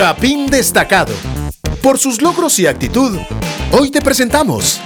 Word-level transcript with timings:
Chapín 0.00 0.46
Destacado. 0.46 1.12
Por 1.82 1.98
sus 1.98 2.22
logros 2.22 2.58
y 2.58 2.66
actitud, 2.66 3.18
hoy 3.70 3.90
te 3.90 4.00
presentamos. 4.00 4.80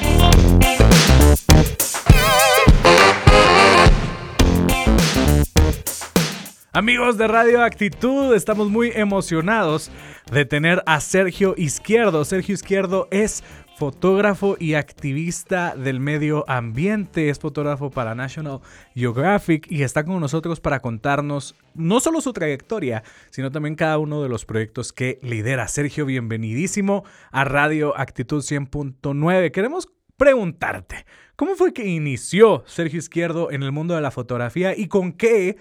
Amigos 6.72 7.16
de 7.16 7.28
Radio 7.28 7.62
Actitud, 7.62 8.34
estamos 8.34 8.68
muy 8.70 8.90
emocionados 8.92 9.92
de 10.32 10.44
tener 10.46 10.82
a 10.84 11.00
Sergio 11.00 11.54
Izquierdo. 11.56 12.24
Sergio 12.24 12.52
Izquierdo 12.52 13.06
es 13.12 13.44
fotógrafo 13.76 14.56
y 14.58 14.74
activista 14.74 15.74
del 15.76 15.98
medio 15.98 16.44
ambiente, 16.48 17.28
es 17.28 17.38
fotógrafo 17.38 17.90
para 17.90 18.14
National 18.14 18.60
Geographic 18.94 19.70
y 19.70 19.82
está 19.82 20.04
con 20.04 20.20
nosotros 20.20 20.60
para 20.60 20.80
contarnos 20.80 21.56
no 21.74 21.98
solo 21.98 22.20
su 22.20 22.32
trayectoria, 22.32 23.02
sino 23.30 23.50
también 23.50 23.74
cada 23.74 23.98
uno 23.98 24.22
de 24.22 24.28
los 24.28 24.44
proyectos 24.44 24.92
que 24.92 25.18
lidera. 25.22 25.66
Sergio, 25.66 26.06
bienvenidísimo 26.06 27.04
a 27.32 27.44
Radio 27.44 27.98
Actitud 27.98 28.42
100.9. 28.42 29.50
Queremos 29.50 29.88
preguntarte, 30.16 31.04
¿cómo 31.34 31.56
fue 31.56 31.72
que 31.72 31.86
inició 31.86 32.62
Sergio 32.66 33.00
Izquierdo 33.00 33.50
en 33.50 33.64
el 33.64 33.72
mundo 33.72 33.96
de 33.96 34.00
la 34.00 34.12
fotografía 34.12 34.76
y 34.76 34.86
con 34.86 35.12
qué 35.12 35.56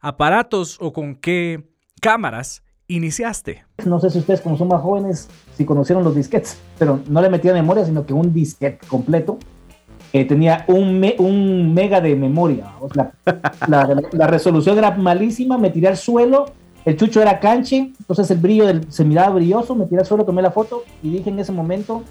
aparatos 0.00 0.76
o 0.80 0.92
con 0.92 1.16
qué 1.16 1.64
cámaras 2.00 2.62
iniciaste? 2.88 3.64
No 3.84 4.00
sé 4.00 4.10
si 4.10 4.18
ustedes 4.18 4.40
como 4.40 4.56
son 4.56 4.68
más 4.68 4.80
jóvenes, 4.80 5.28
si 5.56 5.64
conocieron 5.64 6.02
los 6.02 6.14
disquetes, 6.14 6.58
pero 6.78 7.00
no 7.08 7.20
le 7.20 7.28
metía 7.28 7.52
memoria, 7.52 7.84
sino 7.84 8.04
que 8.04 8.12
un 8.12 8.32
disquete 8.32 8.86
completo 8.88 9.38
eh, 10.12 10.24
tenía 10.24 10.64
un, 10.68 11.04
un 11.18 11.74
mega 11.74 12.00
de 12.00 12.16
memoria. 12.16 12.72
la, 13.68 14.26
resolución 14.26 14.78
era 14.78 14.92
malísima, 14.92 15.58
me 15.58 15.70
tiré 15.70 15.88
al 15.88 15.96
suelo, 15.96 16.46
el 16.84 16.96
chucho 16.96 17.20
era 17.20 17.38
canche, 17.38 17.92
entonces 17.98 18.30
el 18.30 18.38
brillo 18.38 18.66
del, 18.66 18.90
se 18.90 19.04
miraba 19.04 19.34
brilloso, 19.34 19.74
me 19.74 19.84
tiré 19.84 20.00
al 20.00 20.06
suelo, 20.06 20.24
tomé 20.24 20.40
la 20.40 20.50
foto 20.50 20.84
y 21.02 21.10
dije 21.10 21.28
en 21.28 21.38
ese 21.38 21.52
momento, 21.52 22.02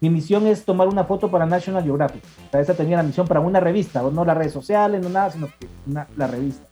mi 0.00 0.10
misión 0.10 0.46
es 0.46 0.64
tomar 0.64 0.88
una 0.88 1.04
foto 1.04 1.30
para 1.30 1.46
National 1.46 1.84
Geographic. 1.84 2.22
O 2.48 2.50
sea, 2.50 2.60
esa 2.60 2.74
tenía 2.74 2.96
la 2.96 3.02
misión 3.04 3.26
para 3.28 3.40
una 3.40 3.60
revista, 3.60 4.02
no 4.02 4.24
las 4.24 4.36
redes 4.36 4.52
sociales, 4.52 5.00
no 5.02 5.08
nada, 5.08 5.30
sino 5.30 5.48
la 6.16 6.26
revista. 6.26 6.66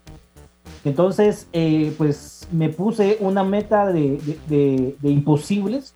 Entonces, 0.84 1.48
eh, 1.52 1.94
pues 1.96 2.46
me 2.52 2.68
puse 2.68 3.16
una 3.20 3.42
meta 3.42 3.86
de, 3.86 4.94
imposibles 5.02 5.92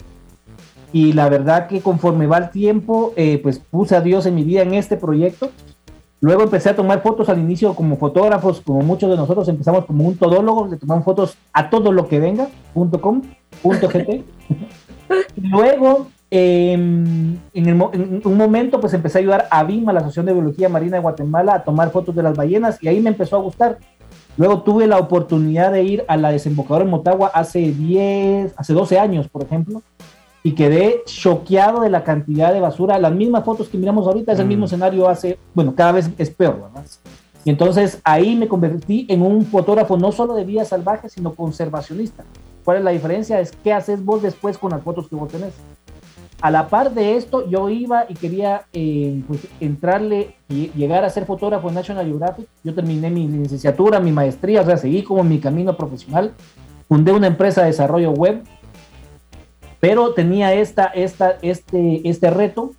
y 0.93 1.13
la 1.13 1.29
verdad 1.29 1.67
que 1.67 1.83
conforme 1.83 2.27
va 2.27 2.39
el 2.39 2.51
tiempo, 2.51 3.13
eh, 3.17 3.39
pues 3.43 3.59
puse 3.59 3.95
a 3.95 4.01
Dios 4.01 4.25
en 4.27 4.35
mi 4.35 4.45
vida 4.45 4.63
en 4.63 4.75
este 4.75 4.97
proyecto. 4.97 5.51
Luego 6.21 6.43
empecé 6.43 6.71
a 6.71 6.77
tomar 6.77 7.03
fotos 7.03 7.29
al 7.29 7.39
inicio 7.39 7.75
como 7.75 7.97
fotógrafos, 7.97 8.61
como 8.61 8.81
muchos 8.81 9.11
de 9.11 9.17
nosotros 9.17 9.47
empezamos 9.49 9.85
como 9.85 10.05
un 10.05 10.17
todólogo, 10.17 10.67
le 10.67 10.77
tomamos 10.77 11.05
fotos 11.05 11.37
a 11.53 11.71
todo 11.71 11.93
lo 11.93 12.09
que 12.09 12.19
venga, 12.19 12.49
.com, 13.01 13.23
.gt. 13.63 14.25
Luego, 15.37 16.09
em, 16.31 17.39
en, 17.55 17.81
un 18.25 18.37
momento, 18.37 18.81
pues 18.81 18.95
empecé 18.95 19.19
a 19.19 19.21
ayudar 19.21 19.49
a 19.51 19.63
BIMA, 19.63 19.93
la 19.93 20.01
Asociación 20.01 20.27
de 20.27 20.33
Biología 20.33 20.69
Marina 20.69 20.97
de 20.97 21.03
Guatemala, 21.03 21.55
a 21.55 21.63
tomar 21.63 21.91
fotos 21.91 22.17
de 22.17 22.23
las 22.23 22.37
ballenas 22.37 22.83
y 22.83 22.89
ahí 22.89 23.01
me 23.01 23.11
empezó 23.11 23.37
a 23.37 23.41
gustar. 23.41 23.79
Luego 24.39 24.63
tuve 24.63 24.87
la 24.87 24.99
oportunidad 24.99 25.73
de 25.73 25.83
ir 25.83 26.05
a 26.07 26.17
la 26.17 26.31
desembocadura 26.31 26.85
en 26.85 26.91
Motagua 26.91 27.33
hace 27.35 27.59
10, 27.59 28.55
hace 28.57 28.73
12 28.73 28.99
años, 28.99 29.29
por 29.29 29.43
ejemplo, 29.43 29.83
y 30.45 30.53
quedé 30.53 31.03
choqueado 31.07 31.81
de 31.81 31.91
la 31.91 32.05
cantidad 32.05 32.53
de 32.53 32.61
basura. 32.61 33.01
Las 33.01 33.13
mismas 33.13 33.45
fotos 33.45 33.69
que 33.69 33.77
miramos 33.77 34.07
ahorita 34.07 34.33
es 34.33 34.39
el 34.39 34.47
mismo 34.47 34.63
mm. 34.63 34.67
escenario 34.67 35.09
hace, 35.09 35.39
bueno, 35.55 35.75
cada 35.75 35.91
vez 35.91 36.09
es 36.17 36.31
peor, 36.31 36.63
¿verdad? 36.63 36.85
Y 37.45 37.51
entonces 37.51 38.01
ahí 38.05 38.37
me 38.37 38.47
convertí 38.47 39.07
en 39.09 39.23
un 39.23 39.45
fotógrafo 39.45 39.97
no 39.97 40.13
solo 40.13 40.35
de 40.35 40.45
vida 40.45 40.65
salvaje, 40.65 41.09
sino 41.09 41.35
conservacionista. 41.35 42.25
¿Cuál 42.65 42.79
es 42.79 42.85
la 42.85 42.93
diferencia? 42.93 43.41
Es 43.41 43.51
qué 43.51 43.73
haces 43.73 44.05
vos 44.05 44.23
después 44.23 44.57
con 44.57 44.71
las 44.71 44.83
fotos 44.83 45.09
que 45.09 45.17
vos 45.17 45.29
tenés 45.29 45.55
a 46.41 46.51
la 46.51 46.69
par 46.69 46.95
de 46.95 47.17
esto, 47.17 47.49
yo 47.49 47.69
iba 47.69 48.07
y 48.09 48.15
quería 48.15 48.63
eh, 48.73 49.23
pues, 49.27 49.41
entrarle 49.61 50.37
y 50.49 50.71
llegar 50.73 51.05
a 51.05 51.11
ser 51.11 51.27
fotógrafo 51.27 51.69
en 51.69 51.75
National 51.75 52.07
Geographic. 52.07 52.47
Yo 52.63 52.75
terminé 52.75 53.11
mi 53.11 53.27
licenciatura, 53.27 53.99
mi 53.99 54.13
maestría, 54.13 54.61
o 54.63 54.65
sea, 54.65 54.77
seguí 54.77 55.03
como 55.03 55.25
mi 55.25 55.41
camino 55.41 55.77
profesional. 55.77 56.33
Fundé 56.87 57.13
una 57.13 57.27
empresa 57.27 57.63
de 57.63 57.69
desarrollo 57.69 58.13
web, 58.13 58.43
pero 59.81 60.15
tenía 60.15 60.55
esta, 60.55 60.87
esta, 60.87 61.39
este, 61.43 62.09
este 62.09 62.31
reto. 62.31 62.71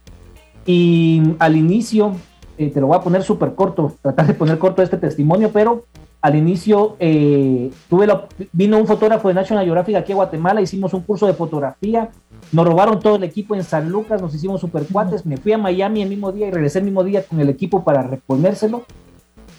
Y 0.66 1.36
al 1.40 1.58
inicio, 1.58 2.14
eh, 2.58 2.70
te 2.70 2.80
lo 2.80 2.88
voy 2.88 2.98
a 2.98 3.02
poner 3.02 3.24
súper 3.24 3.56
corto, 3.56 3.94
tratar 4.02 4.28
de 4.28 4.34
poner 4.36 4.58
corto 4.58 4.82
este 4.82 4.98
testimonio, 4.98 5.52
pero 5.52 5.86
al 6.22 6.36
inicio 6.36 6.98
eh, 7.00 7.72
tuve 7.90 8.08
vino 8.52 8.78
un 8.78 8.88
fotógrafo 8.88 9.28
de 9.30 9.34
National 9.34 9.64
Geographic 9.64 9.96
aquí 9.96 10.12
a 10.12 10.16
Guatemala, 10.16 10.62
hicimos 10.62 10.94
un 10.94 11.02
curso 11.02 11.28
de 11.28 11.34
fotografía 11.34 12.10
nos 12.52 12.66
robaron 12.66 13.00
todo 13.00 13.16
el 13.16 13.24
equipo 13.24 13.56
en 13.56 13.64
San 13.64 13.90
Lucas, 13.90 14.22
nos 14.22 14.34
hicimos 14.34 14.62
super 14.62 14.84
cuates. 14.92 15.26
Me 15.26 15.38
fui 15.38 15.54
a 15.54 15.58
Miami 15.58 16.02
el 16.02 16.10
mismo 16.10 16.32
día 16.32 16.48
y 16.48 16.52
regresé 16.52 16.80
el 16.80 16.86
mismo 16.86 17.04
día 17.04 17.24
con 17.24 17.40
el 17.40 17.50
equipo 17.50 17.84
para 17.84 18.02
reponérselo. 18.02 18.86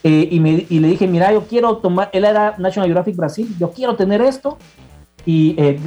Eh, 0.03 0.29
y, 0.31 0.41
me, 0.41 0.67
y, 0.69 0.81
le 0.81 0.89
dije, 0.89 1.07
mira, 1.07 1.33
yo 1.33 1.43
quiero 1.43 1.77
tomar, 1.77 2.09
él 2.13 2.25
era 2.25 2.55
National 2.59 2.89
Geographic 2.89 3.17
Brasil, 3.17 3.55
yo 3.59 3.71
quiero 3.71 3.97
tener 3.97 4.21
esto. 4.23 4.59
Y 5.27 5.55
eh, 5.59 5.79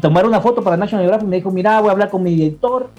tomar 0.00 0.26
una 0.26 0.40
foto 0.40 0.62
para 0.62 0.76
National 0.76 1.04
Geographic. 1.04 1.28
Me 1.28 1.36
dijo, 1.36 1.50
mira, 1.50 1.80
voy 1.80 1.88
a 1.88 1.92
hablar 1.92 2.08
con 2.08 2.22
mi 2.22 2.34
editor. 2.34 2.90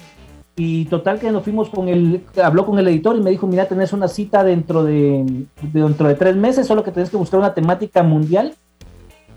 Y 0.58 0.86
total 0.86 1.20
que 1.20 1.30
nos 1.30 1.44
fuimos 1.44 1.70
con 1.70 1.88
el, 1.88 2.24
habló 2.42 2.66
con 2.66 2.80
el 2.80 2.88
editor 2.88 3.16
y 3.16 3.20
me 3.20 3.30
dijo, 3.30 3.46
mira, 3.46 3.66
tenés 3.66 3.92
una 3.92 4.08
cita 4.08 4.42
dentro 4.42 4.82
de, 4.82 5.46
dentro 5.62 6.08
de 6.08 6.16
tres 6.16 6.34
meses, 6.34 6.66
solo 6.66 6.82
que 6.82 6.90
tenés 6.90 7.10
que 7.10 7.16
buscar 7.16 7.38
una 7.38 7.54
temática 7.54 8.02
mundial. 8.02 8.54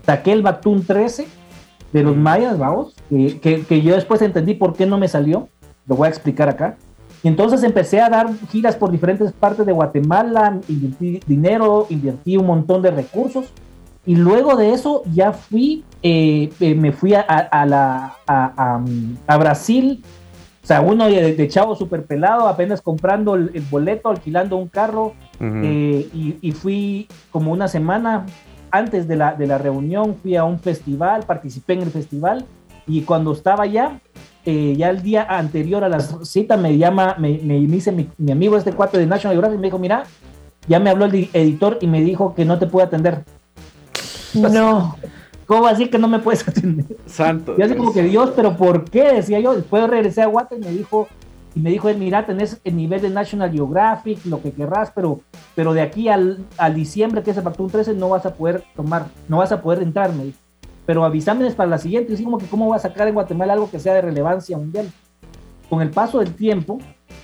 Saqué 0.04 0.32
el 0.32 0.42
Bactún 0.42 0.84
13 0.84 1.28
de 1.92 2.02
los 2.02 2.16
mayas, 2.16 2.58
vamos, 2.58 2.96
que, 3.08 3.38
que, 3.68 3.82
yo 3.82 3.94
después 3.94 4.20
entendí 4.20 4.54
por 4.54 4.74
qué 4.74 4.84
no 4.84 4.98
me 4.98 5.06
salió, 5.06 5.48
lo 5.86 5.94
voy 5.94 6.06
a 6.06 6.10
explicar 6.10 6.48
acá. 6.48 6.76
Y 7.22 7.28
entonces 7.28 7.62
empecé 7.62 8.00
a 8.00 8.08
dar 8.08 8.28
giras 8.50 8.74
por 8.74 8.90
diferentes 8.90 9.30
partes 9.32 9.64
de 9.64 9.70
Guatemala, 9.70 10.58
invertí 10.68 11.20
dinero, 11.24 11.86
invertí 11.88 12.36
un 12.36 12.46
montón 12.46 12.82
de 12.82 12.90
recursos. 12.90 13.52
Y 14.04 14.16
luego 14.16 14.56
de 14.56 14.72
eso 14.72 15.04
ya 15.14 15.32
fui, 15.32 15.84
eh, 16.02 16.50
eh, 16.58 16.74
me 16.74 16.90
fui 16.90 17.14
a, 17.14 17.20
a, 17.20 17.64
la, 17.64 18.16
a, 18.26 18.82
a, 19.28 19.36
Brasil, 19.36 20.02
o 20.62 20.66
sea, 20.66 20.80
uno 20.80 21.06
de, 21.06 21.48
chavo 21.48 21.74
súper 21.74 22.04
pelado, 22.04 22.46
apenas 22.46 22.80
comprando 22.80 23.34
el, 23.34 23.66
boleto, 23.70 24.10
alquilando 24.10 24.56
un 24.56 24.68
carro, 24.68 25.14
eh, 25.40 26.08
y, 26.14 26.36
y, 26.40 26.52
fui 26.52 27.08
como 27.32 27.50
una 27.50 27.66
semana 27.66 28.26
antes 28.72 29.06
de 29.06 29.16
la, 29.16 29.34
de 29.34 29.46
la 29.46 29.58
reunión 29.58 30.16
fui 30.16 30.34
a 30.34 30.44
un 30.44 30.58
festival, 30.58 31.24
participé 31.26 31.74
en 31.74 31.82
el 31.82 31.90
festival 31.90 32.46
y 32.86 33.02
cuando 33.02 33.32
estaba 33.32 33.64
allá, 33.64 34.00
eh, 34.44 34.74
ya 34.76 34.90
el 34.90 35.02
día 35.02 35.26
anterior 35.28 35.84
a 35.84 35.88
la 35.88 36.00
cita 36.00 36.56
me 36.56 36.76
llama, 36.78 37.14
me, 37.18 37.38
me 37.44 37.60
dice 37.60 37.92
mi, 37.92 38.08
mi, 38.16 38.32
amigo 38.32 38.56
este 38.56 38.72
cuate 38.72 38.98
de 38.98 39.06
National 39.06 39.34
Geographic, 39.34 39.60
me 39.60 39.66
dijo, 39.66 39.78
mira, 39.78 40.04
ya 40.66 40.80
me 40.80 40.90
habló 40.90 41.04
el 41.04 41.28
editor 41.32 41.78
y 41.80 41.86
me 41.86 42.00
dijo 42.00 42.34
que 42.34 42.44
no 42.44 42.58
te 42.58 42.66
puede 42.66 42.86
atender. 42.86 43.24
No. 44.34 44.96
¿Cómo 45.52 45.66
así 45.66 45.88
que 45.88 45.98
no 45.98 46.08
me 46.08 46.18
puedes 46.18 46.48
atender? 46.48 46.86
Santo. 47.04 47.54
Y 47.58 47.62
así 47.62 47.74
como 47.74 47.92
que 47.92 48.02
Dios, 48.02 48.32
pero 48.34 48.56
¿por 48.56 48.88
qué? 48.88 49.12
Decía 49.12 49.38
yo. 49.38 49.54
Después 49.54 49.86
regresé 49.86 50.22
a 50.22 50.26
Guate 50.26 50.56
y 50.56 50.60
me 50.60 50.70
dijo, 50.70 51.08
y 51.54 51.60
me 51.60 51.68
dijo, 51.68 51.90
mira, 51.92 52.24
tenés 52.24 52.58
el 52.64 52.74
nivel 52.74 53.02
de 53.02 53.10
National 53.10 53.52
Geographic, 53.52 54.24
lo 54.24 54.40
que 54.40 54.52
querrás, 54.52 54.90
pero, 54.94 55.20
pero 55.54 55.74
de 55.74 55.82
aquí 55.82 56.08
al, 56.08 56.46
al 56.56 56.74
diciembre, 56.74 57.22
que 57.22 57.32
es 57.32 57.36
el 57.36 57.44
un 57.46 57.68
13, 57.68 57.92
no 57.92 58.08
vas 58.08 58.24
a 58.24 58.32
poder 58.32 58.64
tomar, 58.74 59.08
no 59.28 59.36
vas 59.36 59.52
a 59.52 59.60
poder 59.60 59.82
entrar, 59.82 60.14
me 60.14 60.24
dijo. 60.24 60.38
Pero 60.86 61.04
avísame 61.04 61.50
para 61.50 61.68
la 61.68 61.76
siguiente, 61.76 62.14
así 62.14 62.24
como 62.24 62.38
que 62.38 62.46
cómo 62.46 62.70
va 62.70 62.76
a 62.76 62.78
sacar 62.78 63.06
en 63.08 63.12
Guatemala 63.14 63.52
algo 63.52 63.70
que 63.70 63.78
sea 63.78 63.92
de 63.92 64.00
relevancia 64.00 64.56
mundial. 64.56 64.90
Con 65.68 65.82
el 65.82 65.90
paso 65.90 66.20
del 66.20 66.34
tiempo, 66.34 66.78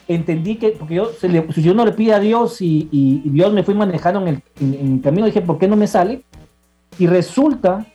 entendí 0.07 0.57
que, 0.57 0.73
porque 0.73 0.97
yo, 0.97 1.13
si 1.55 1.63
yo 1.63 1.73
no 1.73 1.87
le 1.87 1.93
pido 1.93 2.15
a 2.15 2.21
Dios 2.21 2.61
y, 2.61 2.91
y, 2.93 3.27
Dios 3.31 3.55
me 3.55 3.63
fui 3.63 3.75
manejando 3.75 4.21
en 4.21 4.29
el, 4.29 4.43
en 4.61 4.93
el 4.93 5.01
camino, 5.01 5.25
dije, 5.25 5.41
¿por 5.41 5.57
qué 5.57 5.67
no 5.67 5.77
me 5.77 5.87
sale? 5.87 6.25
Y 6.99 7.07
resulta 7.07 7.87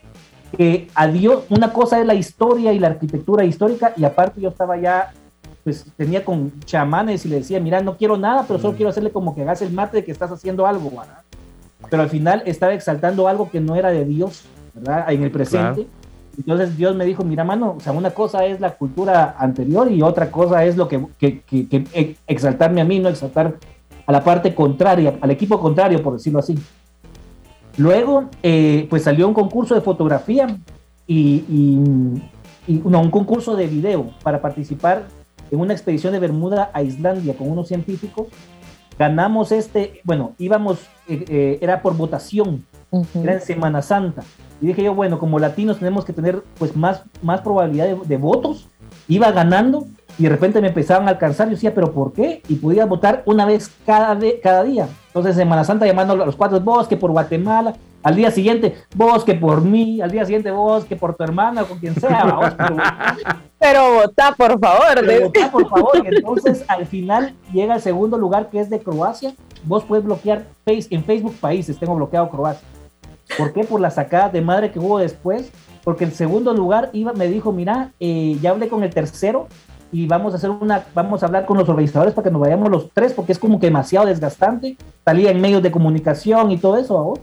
que 0.58 0.88
a 0.96 1.08
Dios, 1.08 1.46
una 1.50 1.74
cosa 1.74 2.00
es 2.00 2.06
la 2.06 2.14
historia 2.14 2.74
y 2.74 2.80
la 2.80 2.88
arquitectura 2.88 3.44
histórica, 3.44 3.94
y 3.98 4.04
aparte 4.04 4.42
yo 4.42 4.50
estaba 4.50 4.78
ya 4.78 5.12
pues 5.64 5.86
tenía 5.96 6.26
con 6.26 6.52
chamanes 6.66 7.26
y 7.26 7.30
le 7.30 7.38
decía, 7.38 7.60
mira, 7.60 7.82
no 7.82 7.96
quiero 7.96 8.18
nada, 8.18 8.44
pero 8.46 8.60
solo 8.60 8.76
quiero 8.76 8.90
hacerle 8.90 9.12
como 9.12 9.34
que 9.34 9.44
hagas 9.44 9.62
el 9.62 9.72
mate 9.72 9.98
de 9.98 10.04
que 10.04 10.12
estás 10.12 10.30
haciendo 10.30 10.68
algo, 10.68 10.90
¿verdad? 10.90 11.22
Pero 11.90 12.04
al 12.04 12.10
final 12.10 12.44
estaba 12.46 12.74
exaltando 12.74 13.28
algo 13.28 13.50
que 13.50 13.62
no 13.62 13.76
era 13.76 13.90
de 13.90 14.04
Dios, 14.04 14.44
¿verdad? 14.74 15.12
En 15.12 15.24
el 15.24 15.32
presente. 15.32 15.88
Entonces 16.38 16.76
Dios 16.76 16.96
me 16.96 17.06
dijo, 17.06 17.24
mira, 17.24 17.44
mano, 17.44 17.76
o 17.78 17.80
sea, 17.80 17.94
una 17.94 18.12
cosa 18.12 18.46
es 18.46 18.60
la 18.60 18.72
cultura 18.72 19.36
anterior 19.38 19.90
y 19.92 20.02
otra 20.02 20.32
cosa 20.32 20.66
es 20.66 20.76
lo 20.76 20.88
que, 20.88 21.06
que, 21.18 21.42
que, 21.42 22.18
exaltarme 22.28 22.82
a 22.82 22.86
mí, 22.86 23.00
no 23.00 23.08
exaltar 23.08 23.56
a 24.06 24.12
la 24.12 24.24
parte 24.24 24.54
contraria, 24.54 25.18
al 25.22 25.32
equipo 25.32 25.60
contrario, 25.60 26.04
por 26.04 26.14
decirlo 26.14 26.40
así. 26.40 26.58
Luego, 27.78 28.30
eh, 28.44 28.88
pues 28.90 29.04
salió 29.04 29.28
un 29.28 29.34
concurso 29.34 29.76
de 29.76 29.82
fotografía 29.82 30.48
y, 31.08 31.44
y, 31.50 32.74
y 32.74 32.82
no, 32.86 33.02
un 33.02 33.12
concurso 33.12 33.56
de 33.56 33.68
video 33.68 34.12
para 34.24 34.42
participar 34.42 35.08
en 35.52 35.60
una 35.60 35.74
expedición 35.74 36.14
de 36.14 36.20
Bermuda 36.20 36.72
a 36.74 36.82
Islandia 36.82 37.36
con 37.36 37.50
unos 37.50 37.68
científicos. 37.68 38.28
Ganamos 38.98 39.52
este, 39.52 40.02
bueno, 40.04 40.34
íbamos, 40.38 40.80
eh, 41.08 41.26
eh, 41.28 41.60
era 41.62 41.82
por 41.82 41.96
votación, 41.96 42.66
era 43.16 43.34
en 43.34 43.42
Semana 43.42 43.82
Santa. 43.82 44.24
Y 44.62 44.68
dije 44.68 44.84
yo, 44.84 44.96
bueno, 44.96 45.20
como 45.20 45.40
latinos 45.40 45.80
tenemos 45.80 46.06
que 46.06 46.14
tener 46.14 46.44
pues 46.58 46.76
más, 46.76 47.04
más 47.22 47.42
probabilidad 47.42 47.98
de, 47.98 48.18
votos. 48.18 48.70
Iba 49.14 49.32
ganando 49.32 49.86
y 50.18 50.24
de 50.24 50.30
repente 50.30 50.60
me 50.60 50.70
empezaban 50.70 51.08
a 51.08 51.12
alcanzar. 51.12 51.48
Yo 51.48 51.52
decía, 51.52 51.76
¿pero 51.76 51.92
por 51.92 52.14
qué? 52.14 52.42
Y 52.48 52.56
podía 52.56 52.86
votar 52.86 53.22
una 53.28 53.46
vez 53.46 53.72
cada, 53.86 54.18
cada 54.42 54.64
día. 54.64 54.88
Entonces, 55.08 55.36
Semana 55.36 55.64
Santa 55.64 55.86
llamando 55.86 56.14
a 56.14 56.26
los 56.26 56.36
cuatro, 56.36 56.60
vos 56.60 56.88
que 56.88 56.98
por 56.98 57.12
Guatemala, 57.12 57.76
al 58.02 58.16
día 58.16 58.32
siguiente, 58.32 58.76
vos 58.96 59.24
que 59.24 59.36
por 59.36 59.62
mí, 59.62 60.02
al 60.02 60.10
día 60.10 60.26
siguiente, 60.26 60.50
vos 60.50 60.86
que 60.86 60.96
por 60.96 61.16
tu 61.16 61.24
hermana, 61.24 61.62
o 61.62 61.66
con 61.68 61.78
quien 61.78 61.94
sea. 61.94 62.26
pero, 63.60 63.94
vota, 63.94 64.34
por 64.36 64.60
favor. 64.60 65.06
Pero 65.06 65.26
vota, 65.28 65.52
por 65.52 65.70
favor. 65.70 66.04
Y 66.04 66.08
entonces, 66.16 66.66
al 66.68 66.88
final, 66.88 67.36
llega 67.54 67.76
el 67.76 67.82
segundo 67.82 68.18
lugar 68.18 68.50
que 68.50 68.60
es 68.60 68.72
de 68.72 68.80
Croacia. 68.80 69.36
Vos 69.64 69.84
puedes 69.84 70.04
bloquear 70.04 70.46
face, 70.66 70.88
en 70.90 71.04
Facebook 71.04 71.36
países, 71.40 71.78
tengo 71.78 71.94
bloqueado 71.94 72.30
Croacia. 72.30 72.68
¿Por 73.38 73.54
qué? 73.54 73.64
Por 73.64 73.80
la 73.80 73.92
sacada 73.92 74.30
de 74.30 74.42
madre 74.42 74.72
que 74.72 74.80
hubo 74.80 74.98
después. 74.98 75.52
Porque 75.84 76.06
el 76.06 76.14
segundo 76.14 76.54
lugar 76.54 76.90
iba, 76.94 77.14
me 77.14 77.28
dijo, 77.28 77.52
mira, 77.52 77.92
eh, 78.00 78.38
ya 78.42 78.52
hablé 78.52 78.70
con 78.70 78.84
el 78.84 78.94
tercero 78.94 79.48
y 79.92 80.08
vamos 80.08 80.34
a 80.34 80.38
hacer 80.38 80.50
una, 80.50 80.86
vamos 80.96 81.22
a 81.22 81.28
hablar 81.28 81.46
con 81.46 81.58
los 81.58 81.70
organizadores 81.70 82.14
para 82.14 82.24
que 82.24 82.32
nos 82.32 82.42
vayamos 82.42 82.70
los 82.72 82.90
tres, 82.92 83.14
porque 83.14 83.32
es 83.32 83.40
como 83.40 83.60
que 83.60 83.68
demasiado 83.68 84.08
desgastante. 84.08 84.78
Salía 85.06 85.30
en 85.30 85.40
medios 85.40 85.62
de 85.62 85.72
comunicación 85.72 86.52
y 86.52 86.58
todo 86.58 86.78
eso, 86.78 86.98
ahora. 86.98 87.22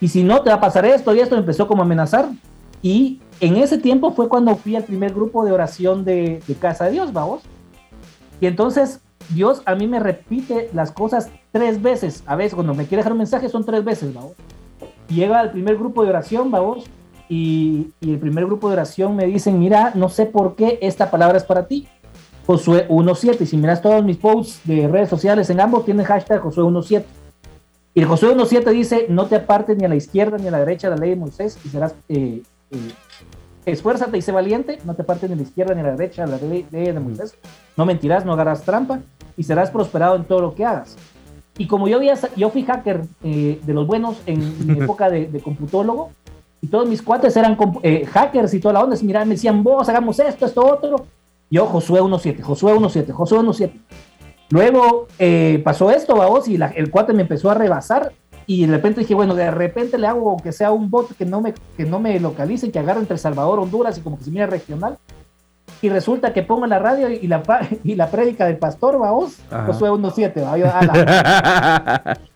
Y 0.00 0.08
si 0.08 0.22
no, 0.22 0.42
te 0.42 0.50
va 0.50 0.56
a 0.56 0.60
pasar 0.60 0.84
esto 0.84 1.14
y 1.14 1.20
esto, 1.20 1.36
empezó 1.36 1.66
como 1.66 1.82
a 1.82 1.84
amenazar. 1.84 2.28
Y 2.82 3.20
en 3.40 3.56
ese 3.56 3.78
tiempo 3.78 4.12
fue 4.12 4.28
cuando 4.28 4.54
fui 4.54 4.76
al 4.76 4.84
primer 4.84 5.12
grupo 5.12 5.44
de 5.44 5.52
oración 5.52 6.04
de, 6.04 6.40
Casa 6.60 6.84
de 6.84 6.92
Dios, 6.92 7.12
vamos. 7.12 7.42
Y 8.40 8.46
entonces 8.46 9.00
Dios 9.30 9.62
a 9.64 9.74
mí 9.74 9.86
me 9.86 9.98
repite 9.98 10.70
las 10.72 10.92
cosas 10.92 11.30
tres 11.50 11.82
veces. 11.82 12.22
A 12.26 12.36
veces 12.36 12.54
cuando 12.54 12.74
me 12.74 12.86
quiere 12.86 12.98
dejar 12.98 13.12
un 13.12 13.18
mensaje 13.18 13.48
son 13.48 13.64
tres 13.64 13.84
veces, 13.84 14.14
vamos. 14.14 14.32
Llega 15.08 15.40
al 15.40 15.50
primer 15.50 15.76
grupo 15.76 16.04
de 16.04 16.10
oración, 16.10 16.50
vamos, 16.50 16.84
y, 17.28 17.90
y, 18.00 18.12
el 18.12 18.18
primer 18.18 18.46
grupo 18.46 18.68
de 18.68 18.74
oración 18.74 19.16
me 19.16 19.26
dicen, 19.26 19.58
mira, 19.58 19.92
no 19.94 20.08
sé 20.08 20.26
por 20.26 20.56
qué 20.56 20.78
esta 20.82 21.10
palabra 21.10 21.38
es 21.38 21.44
para 21.44 21.66
ti. 21.66 21.88
Josué 22.46 22.88
1.7. 22.88 23.42
Y 23.42 23.46
si 23.46 23.56
miras 23.56 23.82
todos 23.82 24.02
mis 24.04 24.16
posts 24.16 24.60
de 24.64 24.88
redes 24.88 25.10
sociales 25.10 25.50
en 25.50 25.60
ambos, 25.60 25.84
tienen 25.84 26.06
hashtag 26.06 26.40
Josué 26.40 26.64
1.7. 26.64 27.04
Y 27.94 28.00
el 28.00 28.06
Josué 28.06 28.34
1.7 28.34 28.70
dice, 28.70 29.06
no 29.08 29.26
te 29.26 29.36
apartes 29.36 29.76
ni 29.76 29.84
a 29.84 29.88
la 29.88 29.96
izquierda 29.96 30.38
ni 30.38 30.48
a 30.48 30.50
la 30.52 30.60
derecha 30.60 30.88
de 30.88 30.96
la 30.96 31.00
ley 31.00 31.10
de 31.10 31.16
Moisés 31.16 31.58
y 31.64 31.68
serás, 31.68 31.94
eh, 32.08 32.42
eh, 32.70 32.92
esfuérzate 33.66 34.16
y 34.16 34.22
sé 34.22 34.32
valiente, 34.32 34.78
no 34.84 34.94
te 34.94 35.02
apartes 35.02 35.28
ni 35.28 35.34
a 35.34 35.36
la 35.36 35.42
izquierda 35.42 35.74
ni 35.74 35.80
a 35.80 35.84
la 35.84 35.96
derecha 35.96 36.24
de 36.24 36.30
la 36.30 36.38
ley 36.38 36.66
de 36.70 37.00
Moisés, 37.00 37.34
no 37.76 37.84
mentirás, 37.84 38.24
no 38.24 38.32
agarras 38.32 38.62
trampa 38.62 39.00
y 39.36 39.42
serás 39.42 39.70
prosperado 39.70 40.16
en 40.16 40.24
todo 40.24 40.40
lo 40.40 40.54
que 40.54 40.64
hagas. 40.64 40.96
Y 41.58 41.66
como 41.66 41.88
yo, 41.88 41.96
había, 41.96 42.14
yo 42.36 42.50
fui 42.50 42.62
hacker 42.62 43.02
eh, 43.24 43.60
de 43.64 43.74
los 43.74 43.86
buenos 43.86 44.22
en 44.26 44.66
mi 44.66 44.78
época 44.84 45.10
de, 45.10 45.40
computólogo, 45.42 46.12
y 46.60 46.66
todos 46.66 46.88
mis 46.88 47.02
cuates 47.02 47.36
eran 47.36 47.56
hackers 48.12 48.54
y 48.54 48.60
toda 48.60 48.74
la 48.74 48.84
onda, 48.84 48.96
mira, 49.02 49.24
me 49.24 49.34
decían, 49.34 49.62
vos 49.62 49.88
hagamos 49.88 50.18
esto, 50.18 50.46
esto, 50.46 50.66
otro. 50.66 51.06
Yo, 51.50 51.66
Josué 51.66 52.00
1.7, 52.00 52.42
Josué 52.42 52.74
1.7, 52.74 53.12
Josué 53.12 53.38
1.7. 53.38 53.72
Luego 54.50 55.08
eh, 55.18 55.60
pasó 55.64 55.90
esto, 55.90 56.16
vamos, 56.16 56.48
y 56.48 56.56
el 56.56 56.90
cuate 56.90 57.12
me 57.12 57.22
empezó 57.22 57.50
a 57.50 57.54
rebasar 57.54 58.12
y 58.46 58.64
de 58.64 58.72
repente 58.72 59.00
dije, 59.00 59.14
bueno, 59.14 59.34
de 59.34 59.50
repente 59.50 59.98
le 59.98 60.06
hago 60.06 60.38
que 60.38 60.52
sea 60.52 60.72
un 60.72 60.90
bot 60.90 61.14
que 61.16 61.26
no 61.26 61.42
me, 61.42 61.52
que 61.76 61.84
no 61.84 62.00
me 62.00 62.18
localice, 62.18 62.72
que 62.72 62.78
agarre 62.78 63.00
entre 63.00 63.18
Salvador, 63.18 63.58
Honduras 63.58 63.98
y 63.98 64.00
como 64.00 64.16
que 64.18 64.24
se 64.24 64.30
mira 64.30 64.46
regional. 64.46 64.96
Y 65.82 65.90
resulta 65.90 66.32
que 66.32 66.42
pongo 66.42 66.66
la 66.66 66.78
radio 66.78 67.10
y 67.10 67.26
la, 67.26 67.42
y 67.84 67.94
la 67.94 68.10
prédica 68.10 68.46
del 68.46 68.56
pastor, 68.56 68.98
vamos, 68.98 69.38
Josué 69.66 69.90
1.7, 69.90 70.42
va. 70.42 72.16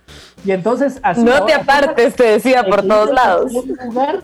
y 0.44 0.50
entonces 0.50 1.00
así, 1.02 1.22
No 1.22 1.44
te 1.44 1.54
apartes, 1.54 2.14
te 2.14 2.24
decía 2.24 2.64
por 2.64 2.86
todos 2.86 3.10
lados. 3.12 3.52
lugar 3.52 4.22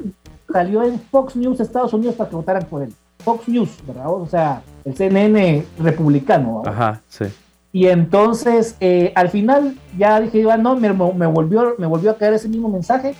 salió 0.52 0.82
en 0.82 1.00
Fox 1.00 1.36
News 1.36 1.60
Estados 1.60 1.92
Unidos 1.92 2.16
para 2.16 2.30
que 2.30 2.36
votaran 2.36 2.64
por 2.64 2.82
él. 2.82 2.92
Fox 3.18 3.48
News, 3.48 3.70
¿verdad? 3.86 4.10
O 4.10 4.26
sea, 4.26 4.62
el 4.84 4.94
CNN 4.94 5.64
republicano. 5.78 6.62
Ajá, 6.64 7.02
sí. 7.08 7.26
Y 7.72 7.86
entonces, 7.86 8.76
eh, 8.80 9.12
al 9.14 9.28
final, 9.28 9.76
ya 9.96 10.20
dije, 10.20 10.38
Iván, 10.38 10.62
no, 10.62 10.76
me, 10.76 10.90
volvió, 10.90 11.74
me 11.78 11.86
volvió 11.86 12.10
a 12.10 12.16
caer 12.16 12.34
ese 12.34 12.48
mismo 12.48 12.68
mensaje. 12.68 13.14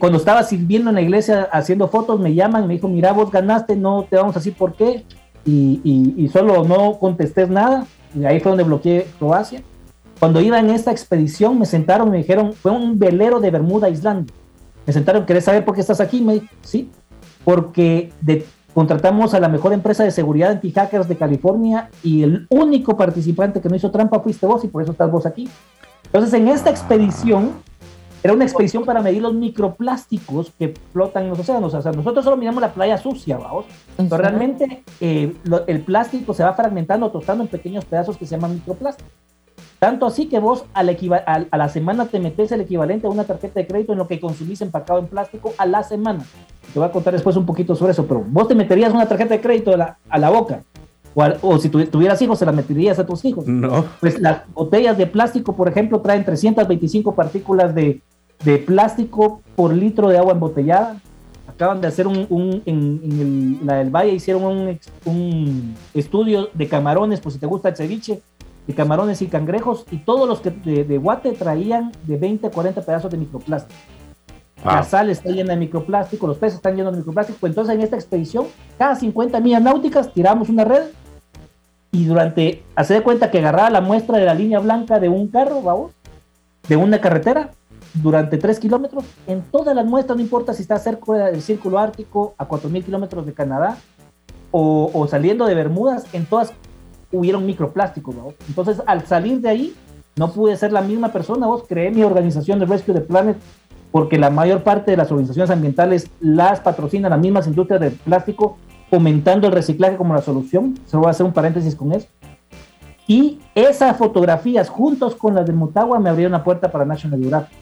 cuando 0.00 0.18
estaba 0.18 0.42
sirviendo 0.42 0.88
en 0.88 0.94
la 0.96 1.02
iglesia 1.02 1.48
haciendo 1.52 1.88
fotos, 1.88 2.18
me 2.18 2.34
llaman, 2.34 2.66
me 2.66 2.74
dijo, 2.74 2.88
mira, 2.88 3.12
vos 3.12 3.30
ganaste, 3.30 3.76
no 3.76 4.06
te 4.08 4.16
vamos 4.16 4.34
a 4.34 4.38
decir 4.38 4.54
por 4.54 4.74
qué. 4.74 5.04
Y, 5.44 6.28
solo 6.32 6.64
no 6.64 6.98
contesté 6.98 7.46
nada. 7.46 7.86
Y 8.14 8.24
ahí 8.24 8.40
fue 8.40 8.50
donde 8.50 8.64
bloqueé 8.64 9.06
Croacia. 9.18 9.62
Cuando 10.18 10.40
iba 10.40 10.58
en 10.58 10.70
esta 10.70 10.90
expedición, 10.90 11.58
me 11.58 11.66
sentaron, 11.66 12.10
me 12.10 12.18
dijeron, 12.18 12.52
fue 12.52 12.72
un 12.72 12.98
velero 12.98 13.40
de 13.40 13.50
Bermuda, 13.50 13.88
Islandia. 13.88 14.34
Me 14.86 14.92
sentaron, 14.92 15.26
¿querés 15.26 15.44
saber 15.44 15.64
por 15.64 15.74
qué 15.74 15.80
estás 15.80 16.00
aquí? 16.00 16.20
Me 16.20 16.34
dije, 16.34 16.48
sí, 16.62 16.90
porque 17.44 18.12
de 18.20 18.46
Contratamos 18.76 19.32
a 19.32 19.40
la 19.40 19.48
mejor 19.48 19.72
empresa 19.72 20.04
de 20.04 20.10
seguridad 20.10 20.50
anti-hackers 20.50 21.08
de 21.08 21.16
California 21.16 21.88
y 22.02 22.22
el 22.24 22.46
único 22.50 22.94
participante 22.94 23.58
que 23.62 23.70
no 23.70 23.76
hizo 23.76 23.90
trampa 23.90 24.20
fuiste 24.20 24.44
vos 24.44 24.62
y 24.64 24.68
por 24.68 24.82
eso 24.82 24.92
estás 24.92 25.10
vos 25.10 25.24
aquí. 25.24 25.48
Entonces, 26.04 26.34
en 26.34 26.46
esta 26.48 26.68
expedición, 26.68 27.52
era 28.22 28.34
una 28.34 28.44
expedición 28.44 28.84
para 28.84 29.00
medir 29.00 29.22
los 29.22 29.32
microplásticos 29.32 30.52
que 30.58 30.74
flotan 30.92 31.22
en 31.22 31.30
los 31.30 31.38
océanos. 31.38 31.72
O 31.72 31.80
sea, 31.80 31.90
nosotros 31.92 32.22
solo 32.22 32.36
miramos 32.36 32.60
la 32.60 32.74
playa 32.74 32.98
sucia, 32.98 33.38
vamos. 33.38 33.64
Pero 33.96 34.18
realmente 34.18 34.84
eh, 35.00 35.34
el 35.66 35.80
plástico 35.80 36.34
se 36.34 36.44
va 36.44 36.52
fragmentando, 36.52 37.10
tostando 37.10 37.44
en 37.44 37.48
pequeños 37.48 37.86
pedazos 37.86 38.18
que 38.18 38.26
se 38.26 38.36
llaman 38.36 38.56
microplásticos. 38.56 39.10
Tanto 39.78 40.06
así 40.06 40.26
que 40.26 40.38
vos 40.38 40.64
a 40.72 40.82
la, 40.82 40.96
a 41.50 41.56
la 41.56 41.68
semana 41.68 42.06
te 42.06 42.18
metes 42.18 42.50
el 42.52 42.62
equivalente 42.62 43.06
a 43.06 43.10
una 43.10 43.24
tarjeta 43.24 43.60
de 43.60 43.66
crédito 43.66 43.92
en 43.92 43.98
lo 43.98 44.08
que 44.08 44.18
consumís 44.18 44.62
empacado 44.62 44.98
en 44.98 45.06
plástico 45.06 45.52
a 45.58 45.66
la 45.66 45.82
semana. 45.82 46.24
Te 46.72 46.78
voy 46.78 46.88
a 46.88 46.92
contar 46.92 47.12
después 47.12 47.36
un 47.36 47.44
poquito 47.44 47.74
sobre 47.74 47.92
eso, 47.92 48.06
pero 48.06 48.24
vos 48.26 48.48
te 48.48 48.54
meterías 48.54 48.92
una 48.92 49.06
tarjeta 49.06 49.34
de 49.34 49.40
crédito 49.40 49.74
a 49.74 49.76
la, 49.76 49.98
a 50.08 50.18
la 50.18 50.30
boca. 50.30 50.62
O, 51.14 51.24
o, 51.42 51.58
si 51.58 51.68
tuvieras 51.68 52.20
hijos, 52.20 52.38
se 52.38 52.46
la 52.46 52.52
meterías 52.52 52.98
a 52.98 53.06
tus 53.06 53.24
hijos. 53.24 53.46
No. 53.46 53.84
Pues 54.00 54.20
las 54.20 54.42
botellas 54.52 54.96
de 54.98 55.06
plástico, 55.06 55.54
por 55.54 55.68
ejemplo, 55.68 56.00
traen 56.00 56.24
325 56.24 57.14
partículas 57.14 57.74
de, 57.74 58.00
de 58.44 58.58
plástico 58.58 59.42
por 59.54 59.72
litro 59.74 60.08
de 60.08 60.18
agua 60.18 60.32
embotellada. 60.32 61.00
Acaban 61.46 61.80
de 61.80 61.88
hacer 61.88 62.06
un, 62.06 62.26
un 62.28 62.62
en, 62.66 63.00
el, 63.02 63.66
la 63.66 63.76
del 63.76 63.88
Valle, 63.88 64.12
hicieron 64.12 64.44
un, 64.44 64.78
un 65.06 65.74
estudio 65.94 66.48
de 66.52 66.68
camarones, 66.68 67.20
por 67.20 67.32
si 67.32 67.38
te 67.38 67.46
gusta 67.46 67.70
el 67.70 67.76
ceviche 67.76 68.20
de 68.66 68.74
camarones 68.74 69.22
y 69.22 69.26
cangrejos, 69.26 69.86
y 69.90 69.98
todos 69.98 70.28
los 70.28 70.40
que 70.40 70.50
de, 70.50 70.98
guate 70.98 71.32
traían 71.32 71.92
de 72.04 72.16
20 72.16 72.48
a 72.48 72.50
40 72.50 72.82
pedazos 72.82 73.10
de 73.10 73.16
microplástico. 73.16 73.80
La 74.64 74.82
sal 74.82 75.10
está 75.10 75.30
llena 75.30 75.52
de 75.52 75.60
microplástico, 75.60 76.26
los 76.26 76.38
peces 76.38 76.56
están 76.56 76.74
llenos 76.74 76.92
de 76.92 76.98
microplástico. 76.98 77.46
Entonces, 77.46 77.74
en 77.74 77.82
esta 77.82 77.94
expedición, 77.94 78.46
cada 78.76 78.96
50 78.96 79.38
millas 79.40 79.62
náuticas 79.62 80.12
tiramos 80.12 80.48
una 80.48 80.64
red 80.64 80.82
y 81.92 82.04
durante, 82.04 82.64
hace 82.74 82.94
de 82.94 83.02
cuenta 83.02 83.30
que 83.30 83.38
agarraba 83.38 83.70
la 83.70 83.80
muestra 83.80 84.18
de 84.18 84.24
la 84.24 84.34
línea 84.34 84.58
blanca 84.58 84.98
de 84.98 85.08
un 85.08 85.28
carro, 85.28 85.62
vamos, 85.62 85.92
de 86.68 86.76
una 86.76 87.00
carretera, 87.00 87.52
durante 87.94 88.38
3 88.38 88.58
kilómetros, 88.58 89.04
en 89.26 89.42
todas 89.42 89.74
las 89.74 89.86
muestras, 89.86 90.16
no 90.16 90.22
importa 90.22 90.52
si 90.52 90.62
está 90.62 90.78
cerca 90.78 91.12
del 91.12 91.40
círculo 91.40 91.78
ártico, 91.78 92.34
a 92.36 92.48
4.000 92.48 92.84
kilómetros 92.84 93.24
de 93.24 93.32
Canadá, 93.32 93.78
o, 94.50 94.90
o, 94.92 95.06
saliendo 95.06 95.46
de 95.46 95.54
Bermudas, 95.54 96.04
en 96.12 96.26
todas 96.26 96.52
hubieron 97.12 97.46
microplásticos, 97.46 98.14
¿no? 98.14 98.28
Entonces, 98.48 98.82
al 98.86 99.06
salir 99.06 99.40
de 99.40 99.48
ahí, 99.48 99.74
no 100.16 100.32
pude 100.32 100.56
ser 100.56 100.72
la 100.72 100.80
misma 100.80 101.12
persona, 101.12 101.46
vos 101.46 101.64
creé 101.68 101.90
mi 101.90 102.02
organización 102.02 102.58
de 102.58 102.66
Rescue 102.66 102.94
the 102.94 103.00
Planet 103.00 103.36
porque 103.90 104.18
la 104.18 104.30
mayor 104.30 104.62
parte 104.62 104.90
de 104.90 104.96
las 104.96 105.10
organizaciones 105.10 105.50
ambientales 105.50 106.10
las 106.20 106.60
patrocinan 106.60 107.10
las 107.10 107.20
mismas 107.20 107.46
industrias 107.46 107.80
de 107.80 107.90
plástico, 107.90 108.58
fomentando 108.90 109.46
el 109.46 109.54
reciclaje 109.54 109.96
como 109.96 110.14
la 110.14 110.22
solución. 110.22 110.78
Se 110.86 110.96
voy 110.96 111.06
a 111.06 111.10
hacer 111.10 111.24
un 111.24 111.32
paréntesis 111.32 111.74
con 111.74 111.92
eso. 111.92 112.06
Y 113.06 113.40
esas 113.54 113.96
fotografías, 113.96 114.68
juntos 114.68 115.14
con 115.14 115.34
las 115.34 115.46
de 115.46 115.52
Motagua, 115.52 115.98
me 115.98 116.10
abrieron 116.10 116.32
la 116.32 116.44
puerta 116.44 116.70
para 116.70 116.84
National 116.84 117.20
Geographic. 117.20 117.58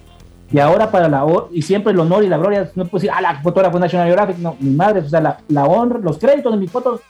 Y 0.50 0.58
ahora 0.58 0.90
para 0.90 1.08
la 1.08 1.24
y 1.52 1.62
siempre 1.62 1.92
el 1.92 2.00
honor 2.00 2.24
y 2.24 2.28
la 2.28 2.38
gloria, 2.38 2.70
no 2.74 2.84
puedo 2.84 3.00
decir, 3.00 3.10
ah, 3.14 3.20
la 3.20 3.40
fotógrafa 3.42 3.78
National 3.78 4.06
Geographic, 4.06 4.38
no, 4.38 4.56
mi 4.60 4.70
madre, 4.70 5.00
o 5.00 5.08
sea, 5.08 5.20
la, 5.20 5.38
la 5.48 5.64
honra, 5.66 5.98
los 6.00 6.18
créditos 6.18 6.52
de 6.52 6.58
mis 6.58 6.70
fotos 6.70 7.00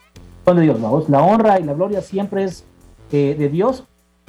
son 0.44 0.56
de 0.56 0.62
Dios, 0.62 0.80
vamos. 0.80 1.08
La 1.08 1.22
honra 1.22 1.58
y 1.58 1.64
la 1.64 1.74
gloria 1.74 2.02
siempre 2.02 2.44
es 2.44 2.64
eh, 3.12 3.34
de 3.38 3.48
Dios. 3.48 3.84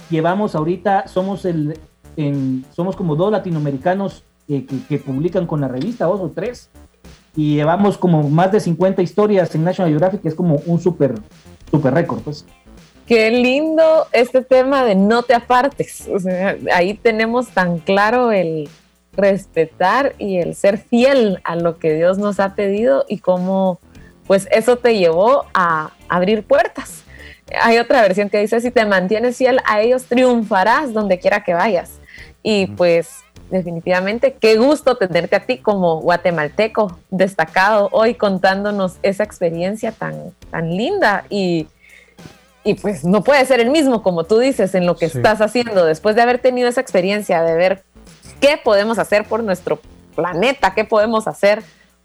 Llevamos 0.10 0.56
ahorita, 0.56 1.08
somos 1.08 1.46
el, 1.46 1.78
en, 2.18 2.66
somos 2.72 2.96
como 2.96 3.16
dos 3.16 3.32
latinoamericanos 3.32 4.24
eh, 4.48 4.66
que, 4.88 5.00
publican 5.00 5.48
con 5.48 5.62
la 5.62 5.68
revista, 5.68 6.06
dos 6.06 6.22
o 6.22 6.32
tres, 6.32 6.70
y 7.36 7.56
llevamos 7.56 7.98
como 7.98 8.30
más 8.30 8.52
de 8.52 8.60
50 8.60 9.02
historias 9.02 9.54
en 9.56 9.64
National 9.64 9.92
Geographic, 9.92 10.22
que 10.22 10.28
es 10.30 10.36
como 10.36 10.62
un 10.66 10.80
súper, 10.80 11.16
súper 11.70 11.94
récord, 11.94 12.20
pues. 12.22 12.46
Qué 13.06 13.30
lindo 13.30 14.08
este 14.12 14.42
tema 14.42 14.84
de 14.84 14.96
no 14.96 15.24
te 15.24 15.36
apartes. 15.36 16.08
ahí 16.74 16.96
tenemos 16.96 17.50
tan 17.50 17.80
claro 17.80 18.32
el 18.32 18.68
respetar 19.14 20.16
y 20.18 20.38
el 20.38 20.56
ser 20.56 20.78
fiel 20.78 21.40
a 21.44 21.56
lo 21.56 21.78
que 21.78 21.94
Dios 21.94 22.18
nos 22.18 22.40
ha 22.40 22.56
pedido 22.56 23.06
y 23.08 23.20
cómo 23.20 23.80
pues 24.28 24.48
eso 24.52 24.78
te 24.78 24.98
llevó 24.98 25.46
a 25.54 25.92
abrir 26.10 26.44
puertas. 26.44 27.04
Hay 27.62 27.78
otra 27.78 28.02
versión 28.02 28.30
que 28.30 28.40
dice, 28.40 28.60
si 28.60 28.72
te 28.72 28.86
mantienes 28.86 29.38
fiel 29.38 29.60
a 29.66 29.82
ellos, 29.82 30.06
triunfarás 30.06 30.94
donde 30.94 31.20
quiera 31.20 31.44
que 31.44 31.54
vayas. 31.54 32.00
Y 32.42 32.68
pues 32.68 33.26
definitivamente. 33.50 34.34
Qué 34.34 34.58
gusto 34.58 34.96
tenerte 34.96 35.36
a 35.36 35.46
ti 35.46 35.58
como 35.58 36.02
guatemalteco 36.02 36.98
destacado 37.10 37.90
hoy 37.92 38.16
contándonos 38.16 38.98
esa 39.04 39.24
experiencia 39.24 39.92
tan, 39.92 40.34
tan 40.52 40.76
linda 40.76 41.26
y, 41.30 41.68
y 42.64 42.76
pues 42.76 43.04
no 43.04 43.24
puede 43.24 43.46
ser 43.46 43.60
el 43.60 43.70
mismo, 43.70 44.02
como 44.04 44.24
tú 44.24 44.40
dices, 44.40 44.76
en 44.76 44.86
lo 44.86 44.96
que 44.96 45.06
estás 45.06 45.42
haciendo 45.42 45.86
después 45.86 46.16
de 46.16 46.22
haber 46.22 46.40
tenido 46.40 46.68
esa 46.68 46.82
experiencia, 46.82 47.44
de 47.44 47.56
ver 47.56 47.84
qué 48.40 48.60
podemos 48.62 49.00
hacer 49.00 49.26
por 49.26 49.44
nuestro 49.44 49.80
planeta, 50.16 50.74
qué 50.74 50.84
podemos 50.84 51.28
hacer 51.28 51.64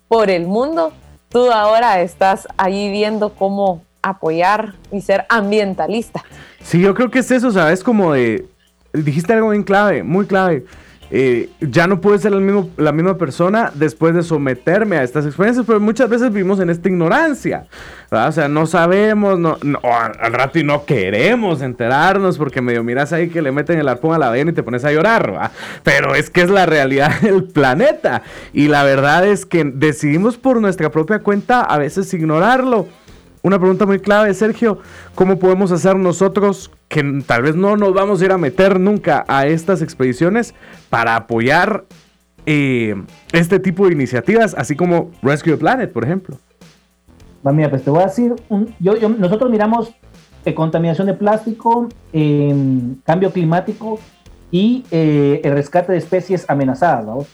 por 0.09 0.31
el 0.31 0.47
mundo. 0.47 0.93
Tú 1.31 1.53
ahora 1.53 2.01
estás 2.01 2.49
ahí 2.57 2.91
viendo 2.91 3.33
cómo 3.35 3.85
apoyar 4.03 4.75
y 4.91 5.01
ser 5.01 5.27
ambientalista. 5.29 6.25
Sí, 6.61 6.81
yo 6.81 6.93
creo 6.93 7.09
que 7.09 7.21
es 7.21 7.31
eso, 7.31 7.53
¿sabes? 7.53 7.85
Como 7.85 8.15
de, 8.15 8.49
dijiste 8.93 9.33
algo 9.33 9.51
bien 9.51 9.63
clave, 9.63 10.03
muy 10.03 10.27
clave. 10.27 10.65
Eh, 11.13 11.49
ya 11.61 11.89
no 11.89 12.01
puedo 12.01 12.17
ser 12.19 12.33
la 12.33 12.93
misma 12.93 13.19
persona 13.19 13.73
después 13.75 14.15
de 14.15 14.23
someterme 14.23 14.97
a 14.97 15.03
estas 15.03 15.27
experiencias, 15.27 15.67
pero 15.67 15.81
muchas 15.81 16.09
veces 16.09 16.33
vivimos 16.33 16.61
en 16.61 16.71
esta 16.71 16.89
ignorancia, 16.89 17.67
O 18.11 18.33
sea, 18.33 18.49
no 18.49 18.67
sabemos, 18.67 19.39
no, 19.39 19.59
al 19.83 20.33
rato 20.33 20.59
y 20.59 20.65
no 20.65 20.85
queremos 20.85 21.63
enterarnos 21.63 22.39
porque 22.39 22.61
medio 22.61 22.85
miras 22.85 23.13
ahí 23.13 23.29
que 23.29 23.43
le 23.43 23.51
meten 23.51 23.79
el 23.81 23.89
arpón 23.89 24.15
a 24.15 24.19
la 24.19 24.31
vena 24.31 24.53
y 24.53 24.55
te 24.55 24.63
pones 24.63 24.85
a 24.85 24.93
llorar, 24.93 25.35
¿va? 25.35 25.51
Pero 25.83 26.15
es 26.15 26.31
que 26.31 26.43
es 26.43 26.51
la 26.51 26.67
realidad 26.67 27.21
del 27.23 27.45
planeta 27.45 28.23
y 28.53 28.69
la 28.69 28.85
verdad 28.85 29.27
es 29.27 29.47
que 29.47 29.65
decidimos 29.65 30.37
por 30.37 30.61
nuestra 30.61 30.91
propia 30.91 31.21
cuenta 31.21 31.63
a 31.63 31.79
veces 31.79 32.13
ignorarlo 32.15 32.87
una 33.43 33.59
pregunta 33.59 33.87
muy 33.87 33.99
clave, 33.99 34.35
Sergio, 34.35 34.79
¿cómo 35.15 35.39
podemos 35.39 35.73
hacer 35.73 35.97
nosotros 35.97 36.71
que 36.89 37.23
tal 37.27 37.43
vez 37.43 37.57
no 37.57 37.77
nos 37.77 37.95
vamos 37.95 38.21
a 38.21 38.25
ir 38.25 38.33
a 38.33 38.39
meter 38.39 38.79
nunca 38.79 39.25
a 39.29 39.47
estas 39.47 39.81
expediciones 39.81 40.55
para 40.91 41.17
apoyar 41.17 41.85
eh, 42.47 42.95
este 43.33 43.59
tipo 43.59 43.87
de 43.87 43.93
iniciativas, 43.93 44.55
así 44.59 44.77
como 44.77 45.11
Rescue 45.23 45.57
Planet, 45.57 45.93
por 45.93 46.05
ejemplo? 46.05 46.37
mira, 47.45 47.71
pues 47.71 47.83
te 47.83 47.91
voy 47.91 48.03
a 48.03 48.07
decir, 48.07 48.35
yo, 48.79 49.09
nosotros 49.09 49.51
miramos 49.51 49.95
eh, 50.45 50.55
contaminación 50.55 51.07
de 51.07 51.15
plástico, 51.15 51.89
em, 52.13 52.97
cambio 53.05 53.33
climático 53.33 53.99
y 54.51 54.85
eh, 54.91 55.41
el 55.45 55.53
rescate 55.53 55.93
de 55.93 55.99
especies 55.99 56.45
amenazadas. 56.49 57.27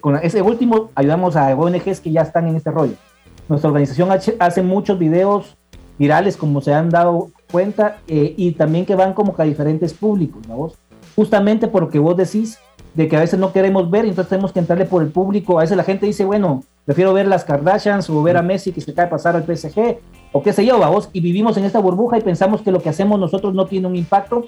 con 0.00 0.16
ese 0.16 0.42
último 0.42 0.90
ayudamos 0.94 1.36
a 1.36 1.54
ONGs 1.54 2.00
que 2.00 2.10
ya 2.10 2.22
están 2.22 2.48
en 2.48 2.56
este 2.56 2.70
rollo. 2.70 2.94
Nuestra 3.48 3.68
organización 3.68 4.10
hace 4.38 4.62
muchos 4.62 4.98
videos 4.98 5.56
virales, 5.98 6.36
como 6.36 6.60
se 6.60 6.74
han 6.74 6.90
dado 6.90 7.30
cuenta, 7.50 7.98
eh, 8.08 8.34
y 8.36 8.52
también 8.52 8.84
que 8.84 8.94
van 8.94 9.14
como 9.14 9.34
que 9.34 9.42
a 9.42 9.44
diferentes 9.44 9.94
públicos, 9.94 10.46
¿no? 10.48 10.72
Justamente 11.14 11.68
porque 11.68 11.98
vos 11.98 12.16
decís 12.16 12.58
de 12.94 13.08
que 13.08 13.16
a 13.16 13.20
veces 13.20 13.38
no 13.38 13.52
queremos 13.52 13.90
ver, 13.90 14.04
entonces 14.04 14.28
tenemos 14.30 14.52
que 14.52 14.58
entrarle 14.58 14.86
por 14.86 15.02
el 15.02 15.08
público. 15.08 15.58
A 15.58 15.62
veces 15.62 15.76
la 15.76 15.84
gente 15.84 16.06
dice, 16.06 16.24
bueno, 16.24 16.64
prefiero 16.84 17.12
ver 17.12 17.26
las 17.26 17.44
Kardashians 17.44 18.08
o 18.10 18.22
ver 18.22 18.36
a 18.36 18.42
Messi 18.42 18.72
que 18.72 18.80
se 18.80 18.94
cae 18.94 19.06
a 19.06 19.10
pasar 19.10 19.36
al 19.36 19.44
PSG, 19.44 19.98
o 20.32 20.42
qué 20.42 20.52
sé 20.52 20.64
yo, 20.64 20.78
vos, 20.78 21.10
y 21.12 21.20
vivimos 21.20 21.56
en 21.56 21.64
esta 21.64 21.78
burbuja 21.78 22.18
y 22.18 22.22
pensamos 22.22 22.62
que 22.62 22.72
lo 22.72 22.80
que 22.80 22.88
hacemos 22.88 23.20
nosotros 23.20 23.54
no 23.54 23.66
tiene 23.66 23.86
un 23.86 23.96
impacto. 23.96 24.46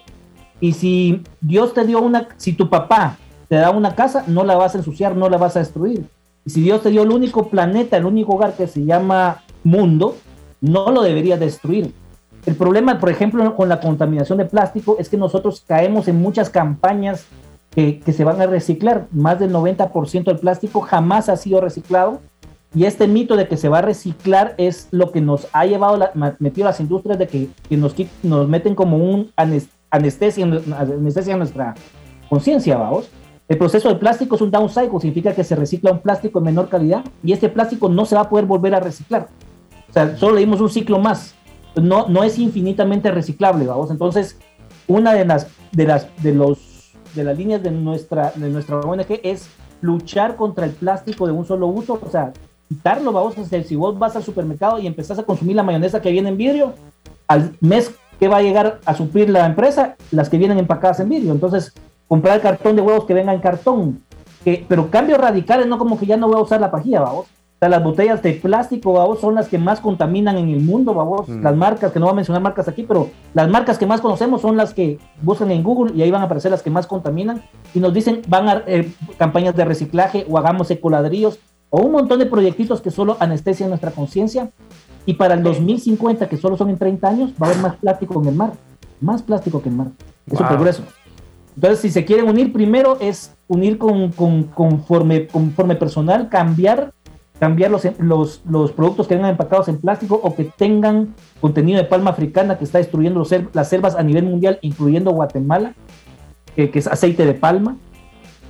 Y 0.61 0.73
si 0.73 1.23
Dios 1.40 1.73
te 1.73 1.85
dio 1.85 2.00
una, 2.00 2.28
si 2.37 2.52
tu 2.52 2.69
papá 2.69 3.17
te 3.49 3.57
da 3.57 3.71
una 3.71 3.95
casa, 3.95 4.25
no 4.26 4.45
la 4.45 4.57
vas 4.57 4.75
a 4.75 4.78
ensuciar, 4.78 5.14
no 5.14 5.28
la 5.28 5.37
vas 5.37 5.57
a 5.57 5.61
destruir. 5.61 6.07
Si 6.49 6.62
Dios 6.62 6.83
te 6.83 6.90
dio 6.90 7.02
el 7.02 7.11
único 7.11 7.49
planeta, 7.49 7.97
el 7.97 8.07
único 8.07 8.35
hogar 8.35 8.55
que 8.55 8.67
se 8.67 8.85
llama 8.85 9.43
mundo, 9.64 10.17
no 10.61 10.90
lo 10.90 11.02
debería 11.02 11.37
destruir. 11.37 11.93
El 12.47 12.55
problema, 12.55 12.99
por 12.99 13.11
ejemplo, 13.11 13.55
con 13.55 13.69
la 13.69 13.81
contaminación 13.81 14.38
de 14.38 14.47
plástico 14.47 14.97
es 14.99 15.09
que 15.09 15.19
nosotros 15.19 15.62
caemos 15.67 16.09
en 16.09 16.21
muchas 16.21 16.49
campañas 16.49 17.26
que, 17.71 18.00
se 18.07 18.25
van 18.25 18.40
a 18.40 18.47
reciclar. 18.47 19.07
Más 19.12 19.38
del 19.38 19.52
90% 19.52 20.25
del 20.25 20.38
plástico 20.38 20.81
jamás 20.81 21.28
ha 21.28 21.37
sido 21.37 21.61
reciclado. 21.61 22.21
Y 22.75 22.85
este 22.85 23.09
mito 23.09 23.37
de 23.37 23.49
que 23.49 23.57
se 23.57 23.69
va 23.69 23.78
a 23.78 23.83
reciclar 23.83 24.55
es 24.59 24.88
lo 24.90 25.12
que 25.12 25.21
nos 25.21 25.49
ha 25.52 25.67
llevado, 25.67 25.99
metido 26.38 26.67
las 26.67 26.81
industrias 26.81 27.19
de 27.19 27.26
que, 27.26 27.49
nos, 27.76 27.95
nos 28.23 28.49
meten 28.49 28.75
como 28.75 28.97
un 28.97 29.31
anestesia, 29.37 30.45
anestesia 30.45 31.33
en 31.33 31.38
nuestra 31.38 31.75
conciencia, 32.28 32.76
vamos. 32.76 33.11
El 33.49 33.57
proceso 33.57 33.88
de 33.88 33.95
plástico 33.95 34.37
es 34.37 34.43
un 34.43 34.50
down 34.50 34.69
cycle, 34.69 35.00
significa 35.00 35.35
que 35.35 35.43
se 35.43 35.57
recicla 35.57 35.90
un 35.90 36.00
plástico 36.00 36.38
en 36.38 36.45
menor 36.45 36.69
calidad 36.69 37.02
y 37.25 37.33
este 37.33 37.49
plástico 37.49 37.88
no 37.88 38.05
se 38.05 38.14
va 38.14 38.23
a 38.23 38.28
poder 38.28 38.45
volver 38.45 38.75
a 38.75 38.81
reciclar. 38.81 39.28
O 39.88 39.93
sea, 39.93 40.17
solo 40.19 40.35
le 40.35 40.40
dimos 40.40 40.61
un 40.61 40.69
ciclo 40.69 40.99
más. 40.99 41.35
No, 41.75 42.09
no 42.09 42.25
es 42.25 42.38
infinitamente 42.38 43.11
reciclable, 43.11 43.67
vamos. 43.67 43.90
Entonces, 43.90 44.38
una 44.87 45.14
de 45.14 45.25
las, 45.25 45.47
de 45.73 45.87
las, 45.87 46.09
de 46.23 46.35
los, 46.35 46.93
de 47.14 47.25
las 47.25 47.38
líneas 47.38 47.62
de 47.62 47.71
nuestra, 47.71 48.33
de 48.35 48.50
nuestra 48.50 48.81
ONG 48.81 49.21
es 49.23 49.49
luchar 49.81 50.37
contra 50.37 50.67
el 50.67 50.73
plástico 50.73 51.26
de 51.26 51.33
un 51.33 51.47
solo 51.47 51.69
uso, 51.69 51.99
o 52.05 52.11
sea, 52.11 52.33
quitarlo, 52.69 53.12
vamos 53.12 53.38
a 53.38 53.43
hacer, 53.43 53.64
si 53.64 53.76
vos 53.76 53.99
vas 53.99 54.14
al 54.14 54.25
supermercado 54.25 54.78
y 54.78 54.87
empezás 54.87 55.19
a 55.19 55.23
consumir 55.23 55.57
la 55.57 55.62
mayonesa 55.62 56.02
que 56.02 56.11
viene 56.11 56.28
en 56.28 56.37
vidrio, 56.37 56.75
al 57.26 57.57
mes 57.61 57.95
que 58.19 58.28
va 58.28 58.38
a 58.38 58.43
llegar 58.43 58.81
a 58.85 58.95
suplir 58.95 59.31
la 59.31 59.47
empresa, 59.47 59.97
las 60.11 60.28
que 60.28 60.37
vienen 60.37 60.59
empacadas 60.59 61.00
en 61.00 61.09
vidrio. 61.09 61.33
Entonces, 61.33 61.73
comprar 62.08 62.40
cartón 62.40 62.74
de 62.76 62.82
huevos 62.82 63.04
que 63.04 63.14
venga 63.14 63.32
en 63.32 63.40
cartón. 63.40 64.02
Que, 64.44 64.64
pero 64.66 64.90
cambios 64.90 65.20
radicales, 65.20 65.66
no 65.66 65.78
como 65.78 65.98
que 65.98 66.06
ya 66.06 66.16
no 66.16 66.28
voy 66.28 66.38
a 66.38 66.42
usar 66.42 66.60
la 66.60 66.70
pajilla, 66.70 67.00
vamos. 67.00 67.26
O 67.26 67.58
sea, 67.58 67.68
las 67.68 67.82
botellas 67.82 68.22
de 68.22 68.34
plástico, 68.34 68.92
vamos, 68.92 69.18
son 69.18 69.34
las 69.34 69.48
que 69.48 69.58
más 69.58 69.80
contaminan 69.80 70.38
en 70.38 70.48
el 70.48 70.60
mundo, 70.60 70.94
vamos. 70.94 71.28
Mm. 71.28 71.42
Las 71.42 71.56
marcas, 71.56 71.90
que 71.90 71.98
no 71.98 72.06
voy 72.06 72.12
a 72.12 72.16
mencionar 72.16 72.40
marcas 72.40 72.68
aquí, 72.68 72.84
pero 72.84 73.10
las 73.34 73.48
marcas 73.48 73.78
que 73.78 73.86
más 73.86 74.00
conocemos 74.00 74.42
son 74.42 74.56
las 74.56 74.72
que 74.72 75.00
buscan 75.22 75.50
en 75.50 75.64
Google 75.64 75.92
y 75.94 76.02
ahí 76.02 76.10
van 76.10 76.22
a 76.22 76.26
aparecer 76.26 76.52
las 76.52 76.62
que 76.62 76.70
más 76.70 76.86
contaminan 76.86 77.42
y 77.74 77.80
nos 77.80 77.92
dicen, 77.92 78.22
van 78.28 78.48
a 78.48 78.62
eh, 78.66 78.92
campañas 79.16 79.56
de 79.56 79.64
reciclaje 79.64 80.24
o 80.30 80.38
hagamos 80.38 80.70
ecoladrillos 80.70 81.40
o 81.70 81.80
un 81.80 81.90
montón 81.90 82.20
de 82.20 82.26
proyectitos 82.26 82.80
que 82.80 82.92
solo 82.92 83.16
anestesian 83.18 83.70
nuestra 83.70 83.90
conciencia. 83.90 84.50
Y 85.04 85.14
para 85.14 85.34
el 85.34 85.42
2050, 85.42 86.28
que 86.28 86.36
solo 86.36 86.56
son 86.56 86.70
en 86.70 86.78
30 86.78 87.08
años, 87.08 87.32
va 87.42 87.48
a 87.48 87.50
haber 87.50 87.62
más 87.62 87.76
plástico 87.76 88.22
en 88.22 88.28
el 88.28 88.34
mar. 88.36 88.52
Más 89.00 89.22
plástico 89.22 89.60
que 89.62 89.68
en 89.68 89.74
el 89.74 89.78
mar. 89.78 89.88
Es 90.30 90.38
un 90.38 90.46
progreso. 90.46 90.84
Entonces, 91.58 91.80
si 91.80 91.90
se 91.90 92.04
quieren 92.04 92.28
unir, 92.28 92.52
primero 92.52 92.98
es 93.00 93.36
unir 93.48 93.78
con, 93.78 94.12
con, 94.12 94.44
conforme, 94.44 95.26
conforme 95.26 95.74
personal, 95.74 96.28
cambiar, 96.28 96.92
cambiar 97.40 97.72
los, 97.72 97.82
los, 97.98 98.42
los, 98.48 98.70
productos 98.70 99.08
que 99.08 99.16
vengan 99.16 99.32
empacados 99.32 99.66
en 99.66 99.80
plástico 99.80 100.20
o 100.22 100.36
que 100.36 100.44
tengan 100.44 101.16
contenido 101.40 101.78
de 101.78 101.84
palma 101.84 102.10
africana 102.10 102.58
que 102.58 102.62
está 102.62 102.78
destruyendo 102.78 103.26
las 103.54 103.68
selvas 103.68 103.96
a 103.96 104.04
nivel 104.04 104.22
mundial, 104.22 104.60
incluyendo 104.62 105.10
Guatemala, 105.10 105.74
que 106.54 106.70
es 106.72 106.86
aceite 106.86 107.26
de 107.26 107.34
palma. 107.34 107.76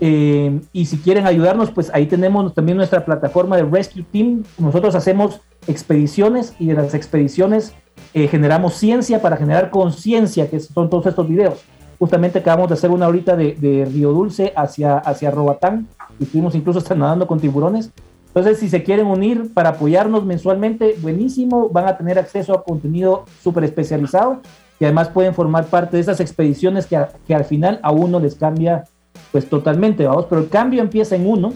Eh, 0.02 0.60
y 0.74 0.84
si 0.84 0.98
quieren 0.98 1.26
ayudarnos, 1.26 1.70
pues 1.70 1.90
ahí 1.94 2.04
tenemos 2.04 2.52
también 2.52 2.76
nuestra 2.76 3.06
plataforma 3.06 3.56
de 3.56 3.62
Rescue 3.62 4.02
Team. 4.02 4.42
Nosotros 4.58 4.94
hacemos 4.94 5.40
expediciones 5.66 6.54
y 6.58 6.66
de 6.66 6.74
las 6.74 6.92
expediciones 6.92 7.72
eh, 8.12 8.28
generamos 8.28 8.74
ciencia 8.74 9.22
para 9.22 9.38
generar 9.38 9.70
conciencia, 9.70 10.50
que 10.50 10.60
son 10.60 10.90
todos 10.90 11.06
estos 11.06 11.26
videos. 11.26 11.64
Justamente 11.99 12.38
acabamos 12.38 12.69
de 12.69 12.75
hacer 12.75 12.90
una 12.90 13.07
ahorita 13.07 13.37
de, 13.37 13.88
Río 13.93 14.12
Dulce 14.12 14.52
hacia, 14.57 14.99
hacia 14.99 15.31
Robatán 15.31 15.88
y 16.21 16.25
estuvimos 16.25 16.55
incluso 16.55 16.78
hasta 16.78 16.95
nadando 16.95 17.26
con 17.26 17.40
tiburones. 17.40 17.90
Entonces, 18.28 18.59
si 18.59 18.69
se 18.69 18.85
quieren 18.85 19.07
unir 19.07 19.52
para 19.52 19.71
apoyarnos 19.71 20.25
mensualmente, 20.25 20.95
buenísimo, 21.00 21.71
van 21.71 21.88
a 21.88 21.97
tener 21.97 22.19
acceso 22.19 22.55
a 22.55 22.62
contenido 22.62 23.25
súper 23.43 23.64
especializado. 23.64 24.40
Y 24.78 24.85
además 24.85 25.09
pueden 25.09 25.35
formar 25.35 25.67
parte 25.67 25.97
de 25.97 26.02
esas 26.02 26.21
expediciones 26.21 26.87
que, 26.87 27.05
que 27.26 27.35
al 27.35 27.45
final 27.45 27.81
a 27.83 27.90
uno 27.90 28.21
les 28.21 28.37
cambia 28.37 28.85
pues 29.33 29.49
totalmente, 29.49 30.07
vamos, 30.07 30.26
pero 30.28 30.40
el 30.40 30.49
cambio 30.49 30.81
empieza 30.81 31.17
en 31.17 31.28
uno, 31.28 31.52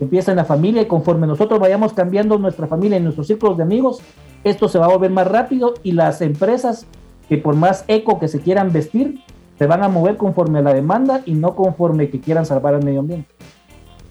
empieza 0.00 0.32
en 0.32 0.36
la 0.36 0.44
familia 0.44 0.82
y 0.82 0.86
conforme 0.86 1.26
nosotros 1.26 1.60
vayamos 1.60 1.92
cambiando 1.92 2.38
nuestra 2.38 2.66
familia 2.66 2.98
y 2.98 3.02
nuestros 3.02 3.26
círculos 3.26 3.56
de 3.56 3.62
amigos, 3.62 4.00
esto 4.44 4.68
se 4.68 4.78
va 4.78 4.86
a 4.86 4.88
volver 4.88 5.10
más 5.10 5.26
rápido 5.26 5.74
y 5.82 5.92
las 5.92 6.20
empresas 6.20 6.86
que 7.28 7.38
por 7.38 7.54
más 7.54 7.84
eco 7.88 8.18
que 8.18 8.28
se 8.28 8.40
quieran 8.40 8.72
vestir, 8.72 9.20
se 9.58 9.66
van 9.66 9.82
a 9.82 9.88
mover 9.88 10.16
conforme 10.16 10.58
a 10.58 10.62
la 10.62 10.74
demanda 10.74 11.22
y 11.24 11.34
no 11.34 11.54
conforme 11.54 12.10
que 12.10 12.20
quieran 12.20 12.46
salvar 12.46 12.74
al 12.74 12.84
medio 12.84 13.00
ambiente. 13.00 13.28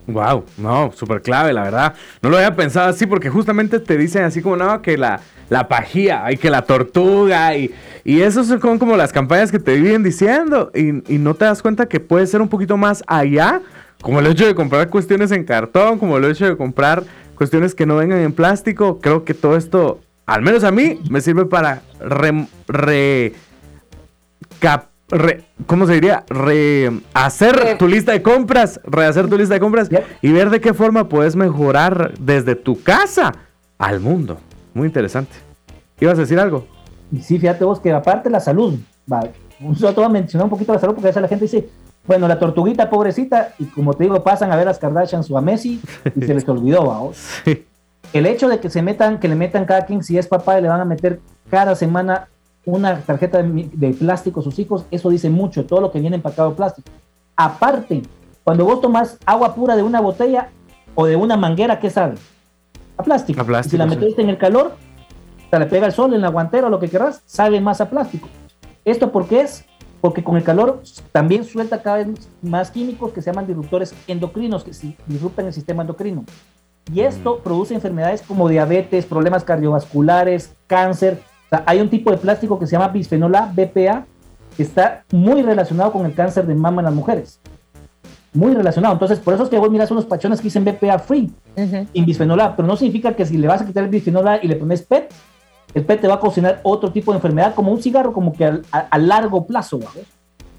Wow, 0.08 0.44
no, 0.58 0.92
súper 0.94 1.22
clave, 1.22 1.52
la 1.52 1.64
verdad. 1.64 1.96
No 2.22 2.30
lo 2.30 2.38
había 2.38 2.56
pensado 2.56 2.90
así 2.90 3.08
porque 3.08 3.30
justamente 3.30 3.80
te 3.80 3.98
dicen 3.98 4.24
así 4.24 4.42
como, 4.42 4.56
no, 4.56 4.82
que 4.82 4.98
la, 4.98 5.20
la 5.50 5.68
pajía, 5.68 6.24
hay 6.24 6.38
que 6.38 6.50
la 6.52 6.62
tortuga 6.62 7.56
y, 7.56 7.74
y 8.04 8.22
eso 8.22 8.44
son 8.44 8.60
como, 8.60 8.98
las 8.98 9.12
campañas 9.12 9.52
que 9.52 9.60
te 9.60 9.76
viven 9.76 10.04
diciendo 10.04 10.72
y, 10.76 11.14
y, 11.14 11.18
no 11.18 11.34
te 11.34 11.46
das 11.46 11.62
cuenta 11.62 11.88
que 11.88 12.00
puede 12.00 12.28
ser 12.28 12.42
un 12.42 12.50
poquito 12.50 12.78
más 12.78 13.04
allá, 13.08 13.62
como 14.02 14.20
el 14.20 14.28
hecho 14.28 14.46
de 14.46 14.54
comprar 14.54 14.90
cuestiones 14.90 15.32
en 15.32 15.44
cartón, 15.44 15.98
como 15.98 16.18
el 16.18 16.26
hecho 16.26 16.46
de 16.46 16.56
comprar 16.56 17.04
cuestiones 17.36 17.74
que 17.74 17.88
no 17.88 17.96
vengan 17.96 18.20
en 18.20 18.34
plástico. 18.34 19.00
Creo 19.00 19.24
que 19.24 19.34
todo 19.34 19.58
esto, 19.58 20.02
al 20.28 20.44
menos 20.44 20.64
a 20.64 20.72
mí, 20.72 21.00
me 21.10 21.22
sirve 21.22 21.46
para 21.46 21.82
re, 22.00 23.34
re 25.10 25.44
¿cómo 25.66 25.86
se 25.86 25.94
diría? 25.94 26.24
Rehacer 26.30 27.78
tu 27.78 27.88
lista 27.88 28.12
de 28.12 28.22
compras, 28.22 28.80
rehacer 28.84 29.28
tu 29.30 29.38
lista 29.38 29.54
de 29.54 29.60
compras 29.60 29.90
y 30.22 30.32
ver 30.32 30.50
de 30.50 30.62
qué 30.62 30.74
forma 30.74 31.08
puedes 31.10 31.36
mejorar 31.36 32.14
desde 32.20 32.56
tu 32.56 32.82
casa 32.82 33.34
al 33.78 34.00
mundo. 34.00 34.38
Muy 34.74 34.88
interesante. 34.88 35.34
¿Ibas 36.00 36.18
a 36.18 36.22
decir 36.22 36.40
algo? 36.40 36.68
Sí, 37.22 37.40
fíjate 37.40 37.64
vos 37.64 37.80
que 37.80 37.92
aparte 37.92 38.30
la 38.30 38.40
salud, 38.40 38.78
va, 39.12 39.30
yo 39.60 39.90
te 39.90 39.96
voy 39.96 40.06
a 40.06 40.10
mencionar 40.10 40.46
un 40.46 40.50
poquito 40.50 40.74
la 40.74 40.80
salud 40.80 40.96
porque 40.96 41.08
a 41.08 41.12
veces 41.12 41.22
la 41.22 41.28
gente 41.28 41.46
dice, 41.46 41.70
Bueno, 42.06 42.28
la 42.28 42.38
tortuguita 42.38 42.90
pobrecita, 42.90 43.54
y 43.58 43.66
como 43.66 43.94
te 43.94 44.04
digo, 44.04 44.22
pasan 44.24 44.52
a 44.52 44.56
ver 44.56 44.68
a 44.68 44.72
las 44.72 44.80
Kardashians 44.80 45.30
o 45.32 45.38
a 45.38 45.42
Messi 45.42 45.82
y 46.16 46.26
se 46.26 46.34
les 46.34 46.48
olvidó, 46.50 46.86
vamos. 46.86 47.18
El 48.14 48.26
hecho 48.26 48.48
de 48.48 48.60
que 48.60 48.70
se 48.70 48.82
metan, 48.82 49.20
que 49.20 49.28
le 49.28 49.36
metan 49.36 49.66
cada 49.66 49.86
quien, 49.86 50.04
si 50.04 50.18
es 50.18 50.28
papá, 50.28 50.60
y 50.60 50.62
le 50.62 50.68
van 50.68 50.82
a 50.82 50.86
meter 50.86 51.20
cada 51.50 51.76
semana 51.76 52.28
una 52.66 53.00
tarjeta 53.02 53.44
de, 53.44 53.94
plástico 53.94 54.40
a 54.40 54.44
sus 54.44 54.58
hijos, 54.60 54.86
eso 54.92 55.10
dice 55.10 55.30
mucho, 55.30 55.66
todo 55.66 55.82
lo 55.82 55.92
que 55.92 56.00
viene 56.00 56.16
empacado 56.16 56.50
en 56.50 56.56
plástico. 56.56 56.90
Aparte, 57.36 58.02
cuando 58.44 58.66
vos 58.66 58.82
tomas 58.82 59.18
agua 59.26 59.54
pura 59.56 59.76
de 59.76 59.84
una 59.84 60.02
botella 60.02 60.50
o 60.96 61.06
de 61.06 61.16
una 61.16 61.38
manguera, 61.38 61.80
¿qué 61.80 61.90
sabe? 61.90 62.16
A 62.98 63.04
plástico. 63.04 63.46
si 63.64 63.78
la 63.78 63.86
metiste 63.86 64.22
en 64.22 64.30
el 64.30 64.38
calor, 64.38 64.76
te 65.50 65.60
le 65.60 65.66
pega 65.66 65.88
el 65.88 65.94
sol 65.94 66.14
en 66.14 66.22
la 66.22 66.30
guantera 66.30 66.68
o 66.68 66.70
lo 66.70 66.80
que 66.80 66.90
querrás, 66.90 67.22
sabe 67.26 67.60
más 67.62 67.82
a 67.82 67.90
plástico. 67.90 68.28
¿Esto 68.84 69.12
por 69.12 69.28
qué 69.28 69.42
es? 69.42 69.66
Porque 70.02 70.24
con 70.24 70.38
el 70.38 70.44
calor 70.44 70.82
también 71.12 71.44
suelta 71.44 71.82
cada 71.82 71.98
vez 71.98 72.08
más 72.42 72.72
químicos 72.72 73.12
que 73.12 73.22
se 73.22 73.32
llaman 73.32 73.48
disruptores 73.48 73.94
endocrinos, 74.08 74.64
que 74.64 74.72
disruptan 75.08 75.48
el 75.48 75.54
sistema 75.54 75.82
endocrino. 75.82 76.24
Y 76.94 77.02
esto 77.02 77.40
produce 77.40 77.74
enfermedades 77.74 78.22
como 78.22 78.48
diabetes, 78.48 79.06
problemas 79.06 79.44
cardiovasculares, 79.44 80.56
cáncer, 80.68 81.22
hay 81.66 81.82
un 81.82 81.90
tipo 81.90 82.12
de 82.12 82.18
plástico 82.18 82.60
que 82.60 82.66
se 82.66 82.74
llama 82.74 82.90
bisfenol 82.90 83.36
A, 83.36 83.52
BPA, 83.54 84.06
que 84.56 84.64
está 84.64 85.04
muy 85.12 85.42
relacionado 85.42 85.92
con 85.92 86.06
el 86.06 86.14
cáncer 86.14 86.46
de 86.46 86.56
mama 86.56 86.82
en 86.82 86.86
las 86.86 86.94
mujeres. 86.94 87.40
Muy 88.34 88.54
relacionado. 88.54 88.94
Entonces, 88.94 89.20
por 89.20 89.34
eso 89.34 89.44
es 89.44 89.50
que 89.50 89.58
vos 89.58 89.70
miras 89.70 89.92
unos 89.92 90.06
pachones 90.06 90.40
que 90.40 90.46
dicen 90.46 90.66
BPA 90.66 91.00
free, 91.00 91.32
sin 91.94 92.06
bisfenol 92.06 92.42
A, 92.42 92.56
pero 92.56 92.68
no 92.68 92.76
significa 92.76 93.14
que 93.14 93.26
si 93.26 93.38
le 93.38 93.48
vas 93.48 93.62
a 93.62 93.66
quitar 93.66 93.84
el 93.84 93.90
bisfenol 93.90 94.28
A 94.28 94.44
y 94.44 94.48
le 94.48 94.56
pones 94.56 94.82
PET, 94.82 95.14
el 95.74 95.86
PET 95.86 96.02
te 96.02 96.08
va 96.08 96.16
a 96.16 96.20
cocinar 96.20 96.62
otro 96.64 96.92
tipo 96.92 97.12
de 97.12 97.18
enfermedad, 97.18 97.54
como 97.54 97.72
un 97.72 97.82
cigarro, 97.82 98.14
como 98.14 98.34
que 98.34 98.46
a, 98.72 98.98
largo 98.98 99.46
plazo. 99.46 99.80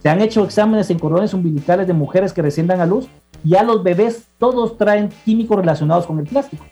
Se 0.02 0.08
han 0.08 0.20
hecho 0.20 0.44
exámenes 0.44 0.90
en 0.90 0.98
cordones 0.98 1.34
umbilicales 1.34 1.86
de 1.86 1.94
mujeres 1.94 2.32
que 2.32 2.42
recién 2.42 2.66
dan 2.66 2.80
a 2.80 2.86
luz, 2.86 3.08
y 3.44 3.54
a 3.56 3.62
los 3.62 3.82
bebés 3.82 4.26
todos 4.38 4.76
traen 4.76 5.10
químicos 5.24 5.56
relacionados 5.56 6.06
con 6.06 6.18
el 6.18 6.26
plástico. 6.26 6.64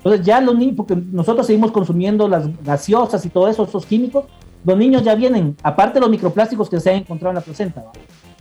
Entonces 0.00 0.24
ya 0.24 0.40
los 0.40 0.56
niños, 0.56 0.76
porque 0.76 0.96
nosotros 0.96 1.46
seguimos 1.46 1.72
consumiendo 1.72 2.26
las 2.26 2.48
gaseosas 2.64 3.24
y 3.26 3.28
todo 3.28 3.48
eso, 3.48 3.64
esos 3.64 3.84
químicos, 3.84 4.24
los 4.64 4.78
niños 4.78 5.02
ya 5.02 5.14
vienen, 5.14 5.56
aparte 5.62 5.94
de 5.94 6.00
los 6.00 6.10
microplásticos 6.10 6.70
que 6.70 6.80
se 6.80 6.90
han 6.90 6.96
encontrado 6.96 7.32
en 7.32 7.34
la 7.36 7.42
placenta, 7.42 7.84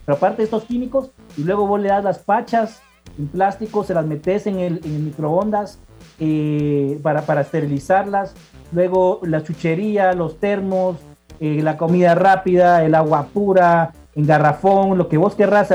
pero 0.06 0.18
aparte 0.18 0.38
de 0.38 0.44
estos 0.46 0.64
químicos, 0.64 1.12
y 1.38 1.44
luego 1.44 1.68
vos 1.68 1.82
le 1.82 1.90
das 1.90 2.04
las 2.04 2.20
pachas 2.20 2.82
en 3.18 3.28
plástico, 3.28 3.84
se 3.84 3.94
las 3.94 4.06
metes 4.06 4.48
en 4.48 4.60
el, 4.60 4.82
microondas 4.86 5.80
eh, 6.20 6.98
para, 7.04 7.24
para 7.24 7.42
esterilizarlas, 7.42 8.36
luego 8.72 9.20
la 9.24 9.44
chuchería, 9.44 10.14
los 10.14 10.40
termos, 10.40 10.96
eh, 11.42 11.62
la 11.62 11.76
comida 11.78 12.16
rápida, 12.16 12.86
el 12.86 12.96
agua 12.96 13.28
pura, 13.34 13.94
en 14.20 14.28
garrafón, 14.28 14.98
lo 14.98 15.08
que 15.08 15.18
vos 15.18 15.34
querrás. 15.34 15.74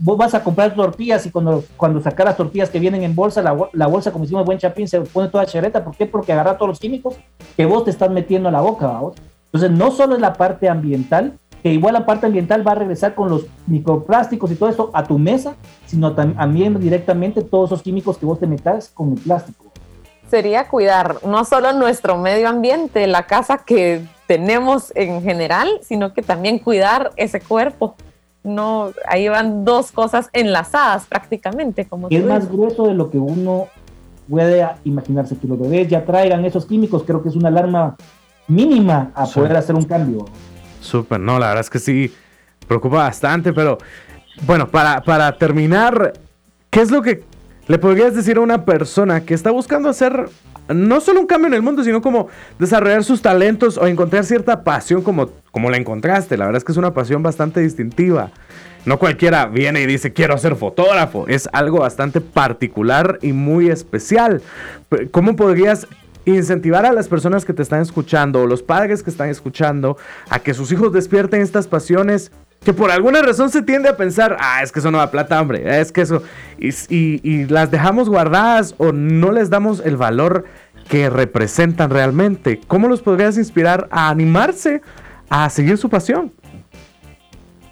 vos 0.00 0.18
vas 0.18 0.34
a 0.34 0.42
comprar 0.42 0.74
tortillas 0.74 1.24
y 1.26 1.30
cuando, 1.30 1.64
cuando 1.76 2.00
sacas 2.00 2.26
las 2.26 2.36
tortillas 2.36 2.68
que 2.68 2.80
vienen 2.80 3.02
en 3.04 3.14
bolsa, 3.14 3.40
la, 3.40 3.86
bolsa, 3.86 4.10
como 4.10 4.24
hicimos 4.24 4.44
buen 4.44 4.58
chapín, 4.58 4.88
se 4.88 5.00
pone 5.00 5.28
toda 5.28 5.46
chareta. 5.46 5.84
¿Por 5.84 5.96
qué? 5.96 6.06
Porque 6.06 6.32
agarra 6.32 6.56
todos 6.56 6.70
los 6.70 6.80
químicos 6.80 7.14
que 7.56 7.64
vos 7.64 7.84
te 7.84 7.90
estás 7.90 8.10
metiendo 8.10 8.48
a 8.48 8.52
la 8.52 8.60
boca. 8.60 8.88
¿vos? 8.98 9.14
Entonces, 9.46 9.70
no 9.70 9.92
solo 9.92 10.16
es 10.16 10.20
la 10.20 10.32
parte 10.32 10.68
ambiental, 10.68 11.38
que 11.62 11.72
igual 11.72 11.94
la 11.94 12.04
parte 12.04 12.26
ambiental 12.26 12.66
va 12.66 12.72
a 12.72 12.74
regresar 12.74 13.14
con 13.14 13.30
los 13.30 13.46
microplásticos 13.66 14.50
y 14.50 14.56
todo 14.56 14.68
eso 14.68 14.90
a 14.92 15.04
tu 15.04 15.18
mesa, 15.18 15.54
sino 15.86 16.12
también 16.12 16.78
directamente 16.80 17.42
todos 17.42 17.70
esos 17.70 17.82
químicos 17.82 18.18
que 18.18 18.26
vos 18.26 18.40
te 18.40 18.46
metas 18.46 18.90
con 18.92 19.12
el 19.12 19.20
plástico. 19.20 19.66
Sería 20.28 20.68
cuidar 20.68 21.18
no 21.24 21.44
solo 21.44 21.72
nuestro 21.72 22.18
medio 22.18 22.48
ambiente, 22.48 23.06
la 23.06 23.26
casa 23.26 23.58
que 23.58 24.02
tenemos 24.26 24.92
en 24.94 25.22
general, 25.22 25.68
sino 25.82 26.12
que 26.12 26.22
también 26.22 26.58
cuidar 26.58 27.12
ese 27.16 27.40
cuerpo. 27.40 27.96
No, 28.42 28.92
ahí 29.08 29.28
van 29.28 29.64
dos 29.64 29.90
cosas 29.92 30.28
enlazadas 30.32 31.06
prácticamente. 31.06 31.86
Como 31.86 32.08
es 32.10 32.24
más 32.24 32.50
grueso 32.50 32.86
de 32.86 32.94
lo 32.94 33.10
que 33.10 33.18
uno 33.18 33.68
puede 34.28 34.66
imaginarse 34.84 35.36
que 35.36 35.46
los 35.46 35.58
bebés 35.58 35.88
ya 35.88 36.04
traigan 36.04 36.44
esos 36.44 36.66
químicos. 36.66 37.04
Creo 37.04 37.22
que 37.22 37.30
es 37.30 37.36
una 37.36 37.48
alarma 37.48 37.96
mínima 38.48 39.12
a 39.14 39.26
poder 39.26 39.56
hacer 39.56 39.74
un 39.74 39.84
cambio. 39.84 40.26
Súper, 40.80 41.20
no, 41.20 41.38
la 41.38 41.48
verdad 41.48 41.62
es 41.62 41.70
que 41.70 41.78
sí, 41.78 42.12
preocupa 42.66 42.98
bastante, 42.98 43.52
pero 43.54 43.78
bueno, 44.42 44.68
para, 44.68 45.02
para 45.02 45.36
terminar, 45.38 46.12
¿qué 46.68 46.82
es 46.82 46.90
lo 46.90 47.00
que 47.00 47.24
le 47.66 47.78
podrías 47.78 48.14
decir 48.14 48.36
a 48.36 48.40
una 48.40 48.64
persona 48.64 49.24
que 49.24 49.34
está 49.34 49.50
buscando 49.50 49.88
hacer 49.88 50.28
no 50.68 51.00
solo 51.00 51.20
un 51.20 51.26
cambio 51.26 51.48
en 51.48 51.54
el 51.54 51.62
mundo, 51.62 51.84
sino 51.84 52.00
como 52.00 52.28
desarrollar 52.58 53.04
sus 53.04 53.20
talentos 53.20 53.76
o 53.76 53.86
encontrar 53.86 54.24
cierta 54.24 54.64
pasión 54.64 55.02
como, 55.02 55.30
como 55.50 55.70
la 55.70 55.76
encontraste. 55.76 56.36
La 56.36 56.46
verdad 56.46 56.58
es 56.58 56.64
que 56.64 56.72
es 56.72 56.78
una 56.78 56.94
pasión 56.94 57.22
bastante 57.22 57.60
distintiva. 57.60 58.30
No 58.86 58.98
cualquiera 58.98 59.46
viene 59.46 59.80
y 59.80 59.86
dice 59.86 60.12
quiero 60.12 60.36
ser 60.38 60.56
fotógrafo. 60.56 61.26
Es 61.28 61.48
algo 61.52 61.80
bastante 61.80 62.20
particular 62.20 63.18
y 63.22 63.32
muy 63.32 63.68
especial. 63.68 64.42
¿Cómo 65.10 65.36
podrías 65.36 65.86
incentivar 66.26 66.86
a 66.86 66.92
las 66.92 67.08
personas 67.08 67.44
que 67.44 67.52
te 67.52 67.62
están 67.62 67.82
escuchando 67.82 68.42
o 68.42 68.46
los 68.46 68.62
padres 68.62 69.02
que 69.02 69.10
están 69.10 69.28
escuchando 69.28 69.96
a 70.30 70.38
que 70.38 70.54
sus 70.54 70.72
hijos 70.72 70.92
despierten 70.92 71.42
estas 71.42 71.66
pasiones 71.66 72.32
que 72.64 72.72
por 72.72 72.90
alguna 72.90 73.22
razón 73.22 73.50
se 73.50 73.62
tiende 73.62 73.88
a 73.88 73.96
pensar, 73.96 74.36
ah, 74.40 74.62
es 74.62 74.72
que 74.72 74.80
eso 74.80 74.90
no 74.90 74.98
da 74.98 75.10
plata, 75.10 75.40
hombre, 75.40 75.80
es 75.80 75.92
que 75.92 76.00
eso, 76.00 76.22
y, 76.58 77.44
las 77.46 77.70
dejamos 77.70 78.08
guardadas 78.08 78.74
o 78.78 78.92
no 78.92 79.30
les 79.30 79.50
damos 79.50 79.80
el 79.84 79.96
valor 79.96 80.44
que 80.88 81.10
representan 81.10 81.90
realmente. 81.90 82.60
¿Cómo 82.66 82.88
los 82.88 83.02
podrías 83.02 83.36
inspirar 83.36 83.86
a 83.90 84.08
animarse 84.08 84.82
a 85.28 85.48
seguir 85.50 85.78
su 85.78 85.88
pasión? 85.88 86.32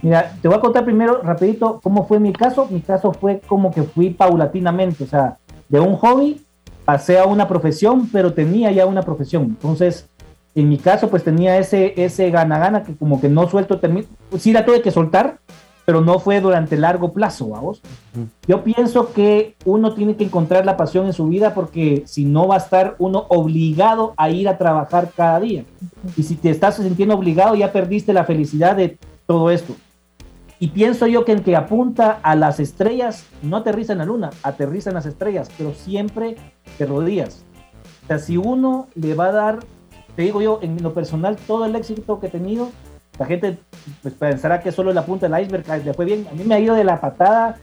Mira, 0.02 0.34
te 0.40 0.48
voy 0.48 0.56
a 0.56 0.60
contar 0.60 0.84
primero 0.84 1.22
rapidito 1.22 1.80
cómo 1.82 2.06
fue 2.06 2.18
mi 2.18 2.32
caso. 2.32 2.66
Mi 2.70 2.80
caso 2.80 3.12
fue 3.12 3.40
como 3.46 3.72
que 3.72 3.82
fui 3.82 4.10
paulatinamente, 4.10 5.04
o 5.04 5.06
sea, 5.06 5.38
de 5.68 5.80
un 5.80 5.96
hobby 5.96 6.42
pasé 6.84 7.18
a 7.18 7.26
una 7.26 7.46
profesión, 7.46 8.08
pero 8.10 8.32
tenía 8.34 8.72
ya 8.72 8.86
una 8.86 9.02
profesión. 9.02 9.44
Entonces, 9.44 10.08
en 10.54 10.68
mi 10.68 10.78
caso, 10.78 11.08
pues 11.08 11.24
tenía 11.24 11.58
ese, 11.58 11.94
ese 11.96 12.30
gana-gana 12.30 12.82
que 12.82 12.94
como 12.94 13.20
que 13.20 13.28
no 13.28 13.48
suelto, 13.48 13.80
pues 13.80 14.42
sí 14.42 14.52
la 14.52 14.64
tuve 14.64 14.82
que 14.82 14.90
soltar, 14.90 15.38
pero 15.84 16.00
no 16.00 16.18
fue 16.18 16.40
durante 16.40 16.76
largo 16.76 17.12
plazo, 17.12 17.48
vamos. 17.48 17.80
Yo 18.46 18.62
pienso 18.62 19.12
que 19.12 19.56
uno 19.64 19.94
tiene 19.94 20.16
que 20.16 20.24
encontrar 20.24 20.64
la 20.64 20.76
pasión 20.76 21.06
en 21.06 21.12
su 21.12 21.26
vida 21.26 21.54
porque 21.54 22.04
si 22.06 22.24
no 22.24 22.46
va 22.46 22.56
a 22.56 22.58
estar 22.58 22.96
uno 22.98 23.26
obligado 23.28 24.14
a 24.16 24.30
ir 24.30 24.48
a 24.48 24.58
trabajar 24.58 25.10
cada 25.16 25.40
día. 25.40 25.64
Y 26.16 26.22
si 26.22 26.36
te 26.36 26.50
estás 26.50 26.76
sintiendo 26.76 27.14
obligado, 27.14 27.54
ya 27.54 27.72
perdiste 27.72 28.12
la 28.12 28.24
felicidad 28.24 28.76
de 28.76 28.98
todo 29.26 29.50
esto. 29.50 29.74
Y 30.60 30.68
pienso 30.68 31.08
yo 31.08 31.24
que 31.24 31.32
el 31.32 31.42
que 31.42 31.56
apunta 31.56 32.20
a 32.22 32.36
las 32.36 32.60
estrellas 32.60 33.24
no 33.42 33.56
aterriza 33.56 33.92
en 33.92 33.98
la 33.98 34.04
luna, 34.04 34.30
aterriza 34.44 34.90
en 34.90 34.94
las 34.94 35.06
estrellas, 35.06 35.50
pero 35.58 35.74
siempre 35.74 36.36
te 36.78 36.86
rodillas. 36.86 37.44
O 38.04 38.06
sea, 38.06 38.18
si 38.20 38.36
uno 38.36 38.86
le 38.94 39.14
va 39.14 39.26
a 39.26 39.32
dar 39.32 39.58
te 40.16 40.22
digo 40.22 40.42
yo, 40.42 40.58
en 40.62 40.82
lo 40.82 40.92
personal, 40.92 41.36
todo 41.46 41.64
el 41.64 41.74
éxito 41.74 42.20
que 42.20 42.26
he 42.26 42.30
tenido, 42.30 42.70
la 43.18 43.26
gente 43.26 43.58
pues, 44.02 44.14
pensará 44.14 44.60
que 44.60 44.72
solo 44.72 44.92
la 44.92 45.04
punta 45.04 45.28
del 45.28 45.42
iceberg, 45.42 45.84
le 45.84 45.94
fue 45.94 46.04
bien. 46.04 46.26
A 46.30 46.34
mí 46.34 46.44
me 46.44 46.54
ha 46.54 46.60
ido 46.60 46.74
de 46.74 46.84
la 46.84 47.00
patada. 47.00 47.58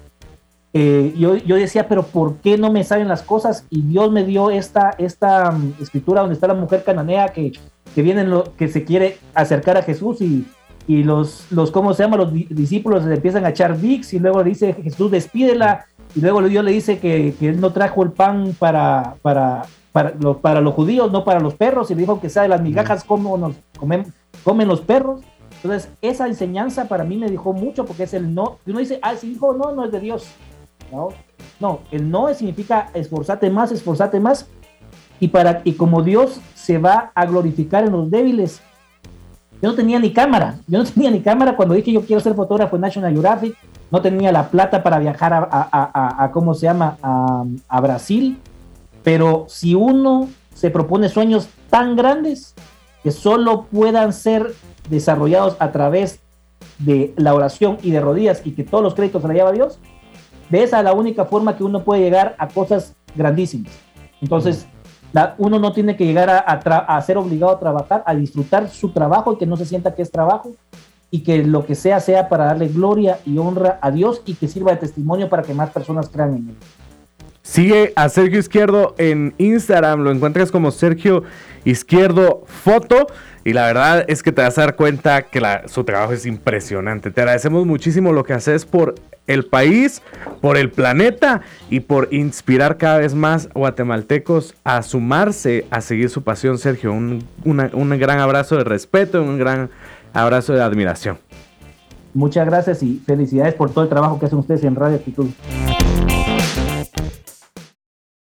Eh, 0.72 1.14
yo, 1.18 1.36
yo, 1.36 1.56
decía, 1.56 1.88
pero 1.88 2.04
¿por 2.04 2.38
qué 2.38 2.58
no 2.58 2.72
me 2.72 2.84
salen 2.84 3.08
las 3.08 3.24
cosas? 3.24 3.66
Y 3.70 3.82
Dios 3.82 4.12
me 4.12 4.24
dio 4.24 4.52
esta, 4.52 4.92
esta 5.00 5.50
um, 5.50 5.74
escritura 5.82 6.22
donde 6.22 6.36
está 6.36 6.48
la 6.48 6.54
mujer 6.54 6.84
cananea 6.84 7.30
que, 7.30 7.54
que, 7.96 8.02
viene 8.04 8.24
lo, 8.24 8.56
que 8.56 8.68
se 8.68 8.84
quiere 8.84 9.18
acercar 9.34 9.78
a 9.78 9.82
Jesús 9.82 10.22
y, 10.22 10.46
y 10.88 11.04
los, 11.04 11.52
los, 11.52 11.72
¿cómo 11.72 11.94
se 11.94 12.04
llama? 12.04 12.18
Los 12.18 12.32
discípulos 12.32 13.04
le 13.04 13.16
empiezan 13.16 13.46
a 13.46 13.50
echar 13.50 13.78
VIX 13.78 14.14
y 14.14 14.20
luego 14.20 14.44
le 14.44 14.50
dice 14.50 14.74
Jesús, 14.74 15.12
despídela. 15.12 15.86
Y 16.16 16.22
luego 16.22 16.42
Dios 16.44 16.64
le 16.64 16.72
dice 16.72 17.00
que, 17.00 17.36
que 17.40 17.50
él 17.50 17.62
no 17.62 17.74
trajo 17.74 18.02
el 18.04 18.12
pan 18.12 18.56
para, 18.58 19.16
para, 19.22 19.64
para, 19.92 20.14
para 20.42 20.62
los 20.62 20.74
judíos, 20.74 21.12
no 21.12 21.24
para 21.24 21.40
los 21.40 21.56
perros, 21.56 21.90
y 21.92 21.96
le 21.96 22.02
dijo 22.02 22.20
que 22.20 22.30
sea 22.30 22.44
de 22.44 22.50
las 22.50 22.62
migajas 22.62 23.04
como 23.04 23.38
nos 23.38 23.56
comen, 23.78 24.14
comen 24.44 24.68
los 24.68 24.82
perros. 24.82 25.22
Entonces, 25.62 25.90
esa 26.02 26.28
enseñanza 26.28 26.88
para 26.88 27.04
mí 27.04 27.18
me 27.18 27.30
dijo 27.30 27.52
mucho 27.54 27.86
porque 27.86 28.04
es 28.04 28.14
el 28.14 28.34
no. 28.34 28.60
Y 28.66 28.72
uno 28.72 28.80
dice, 28.80 29.00
ah, 29.02 29.16
si 29.16 29.32
hijo 29.32 29.54
no, 29.54 29.74
no 29.74 29.86
es 29.86 29.92
de 29.92 30.00
Dios. 30.00 30.28
No, 30.92 31.10
no 31.60 31.80
el 31.92 32.10
no 32.10 32.34
significa 32.34 32.90
esforzate 32.94 33.50
más, 33.50 33.72
esforzate 33.72 34.20
más. 34.20 34.48
Y, 35.20 35.28
para, 35.28 35.62
y 35.66 35.74
como 35.74 36.02
Dios 36.02 36.40
se 36.56 36.78
va 36.78 37.12
a 37.14 37.26
glorificar 37.26 37.84
en 37.84 37.92
los 37.92 38.10
débiles, 38.10 38.62
yo 39.62 39.70
no 39.70 39.76
tenía 39.76 40.00
ni 40.00 40.14
cámara. 40.14 40.56
Yo 40.68 40.80
no 40.80 40.86
tenía 40.94 41.12
ni 41.12 41.22
cámara 41.22 41.56
cuando 41.56 41.76
dije 41.76 41.92
yo 41.92 42.02
quiero 42.02 42.22
ser 42.22 42.34
fotógrafo 42.34 42.76
en 42.76 42.82
National 42.82 43.12
Geographic. 43.12 43.56
No 43.92 44.02
tenía 44.02 44.32
la 44.32 44.50
plata 44.50 44.84
para 44.84 45.00
viajar 45.00 45.34
a, 45.34 45.48
a, 45.52 46.24
a, 46.24 46.32
¿cómo 46.32 46.54
se 46.54 46.68
llama? 46.68 46.98
A, 47.02 47.82
Brasil. 47.82 48.38
Pero 49.04 49.46
si 49.48 49.76
uno 49.76 50.30
se 50.54 50.70
propone 50.70 51.10
sueños 51.10 51.50
tan 51.70 51.96
grandes 51.96 52.54
que 53.04 53.12
solo 53.12 53.66
puedan 53.72 54.14
ser 54.14 54.54
desarrollados 54.90 55.56
a 55.60 55.72
través 55.72 56.20
de 56.80 57.14
la 57.18 57.34
oración 57.34 57.78
y 57.82 57.92
de 57.92 58.02
rodillas 58.02 58.42
y 58.46 58.52
que 58.52 58.64
todos 58.64 58.84
los 58.84 58.94
créditos 58.94 59.22
se 59.22 59.28
la 59.28 59.34
lleva 59.34 59.52
Dios, 59.52 59.80
de 60.50 60.64
esa 60.64 60.80
es 60.80 60.84
la 60.84 60.94
única 60.94 61.26
forma 61.26 61.56
que 61.56 61.64
uno 61.64 61.84
puede 61.84 62.02
llegar 62.02 62.36
a 62.40 62.48
cosas 62.48 62.96
grandísimas. 63.16 63.72
Entonces, 64.22 64.68
uno 65.38 65.60
no 65.60 65.74
tiene 65.74 65.96
que 65.96 66.06
llegar 66.06 66.30
a, 66.30 67.02
ser 67.02 67.18
obligado 67.18 67.54
a 67.54 67.60
trabajar, 67.60 68.04
a 68.06 68.16
disfrutar 68.16 68.70
su 68.70 68.90
trabajo 68.90 69.34
y 69.34 69.38
que 69.38 69.46
no 69.46 69.58
se 69.58 69.66
sienta 69.66 69.96
que 69.96 70.02
es 70.02 70.12
trabajo, 70.12 70.52
y 71.12 71.22
que 71.22 71.44
lo 71.44 71.66
que 71.66 71.76
sea 71.76 72.00
sea 72.00 72.30
para 72.30 72.46
darle 72.46 72.68
gloria 72.68 73.20
y 73.26 73.38
honra 73.38 73.80
a 73.82 73.90
Dios 73.90 74.22
y 74.26 74.36
que 74.36 74.48
sirva 74.48 74.72
de 74.72 74.78
testimonio 74.78 75.28
para 75.28 75.42
que 75.42 75.54
más 75.54 75.72
personas 75.72 76.10
crean 76.10 76.36
en 76.36 76.50
él. 76.50 76.56
Sigue 77.42 77.94
a 77.96 78.10
Sergio 78.10 78.40
Izquierdo 78.40 78.96
en 78.98 79.34
Instagram, 79.38 80.02
lo 80.02 80.12
encuentras 80.12 80.52
como 80.52 80.72
Sergio 80.72 81.24
Izquierdo 81.66 82.44
Foto 82.46 83.08
y 83.44 83.54
la 83.54 83.66
verdad 83.66 84.06
es 84.08 84.22
que 84.22 84.32
te 84.32 84.42
vas 84.42 84.58
a 84.58 84.62
dar 84.62 84.76
cuenta 84.76 85.24
que 85.24 85.42
su 85.68 85.84
trabajo 85.84 86.14
es 86.14 86.26
impresionante. 86.26 87.12
Te 87.12 87.22
agradecemos 87.22 87.66
muchísimo 87.66 88.12
lo 88.14 88.24
que 88.24 88.34
haces 88.34 88.66
por 88.66 88.96
el 89.28 89.46
país, 89.46 90.02
por 90.42 90.58
el 90.58 90.72
planeta 90.72 91.42
y 91.70 91.82
por 91.82 92.10
inspirar 92.12 92.78
cada 92.78 92.98
vez 92.98 93.14
más 93.14 93.48
guatemaltecos 93.54 94.56
a 94.64 94.82
sumarse 94.82 95.66
a 95.70 95.82
seguir 95.82 96.10
su 96.10 96.24
pasión, 96.24 96.58
Sergio. 96.58 96.92
Un, 96.92 97.24
gran 98.00 98.20
abrazo 98.20 98.58
de 98.58 98.64
respeto, 98.64 99.22
un 99.22 99.38
gran 99.38 99.70
abrazo 100.14 100.54
de 100.54 100.62
admiración. 100.62 101.18
Muchas 102.14 102.46
gracias 102.48 102.82
y 102.82 103.02
felicidades 103.06 103.54
por 103.54 103.72
todo 103.72 103.84
el 103.84 103.90
trabajo 103.90 104.20
que 104.20 104.26
hacen 104.26 104.40
ustedes 104.40 104.64
en 104.64 104.76
Radio 104.76 104.98
Actitud. 104.98 105.28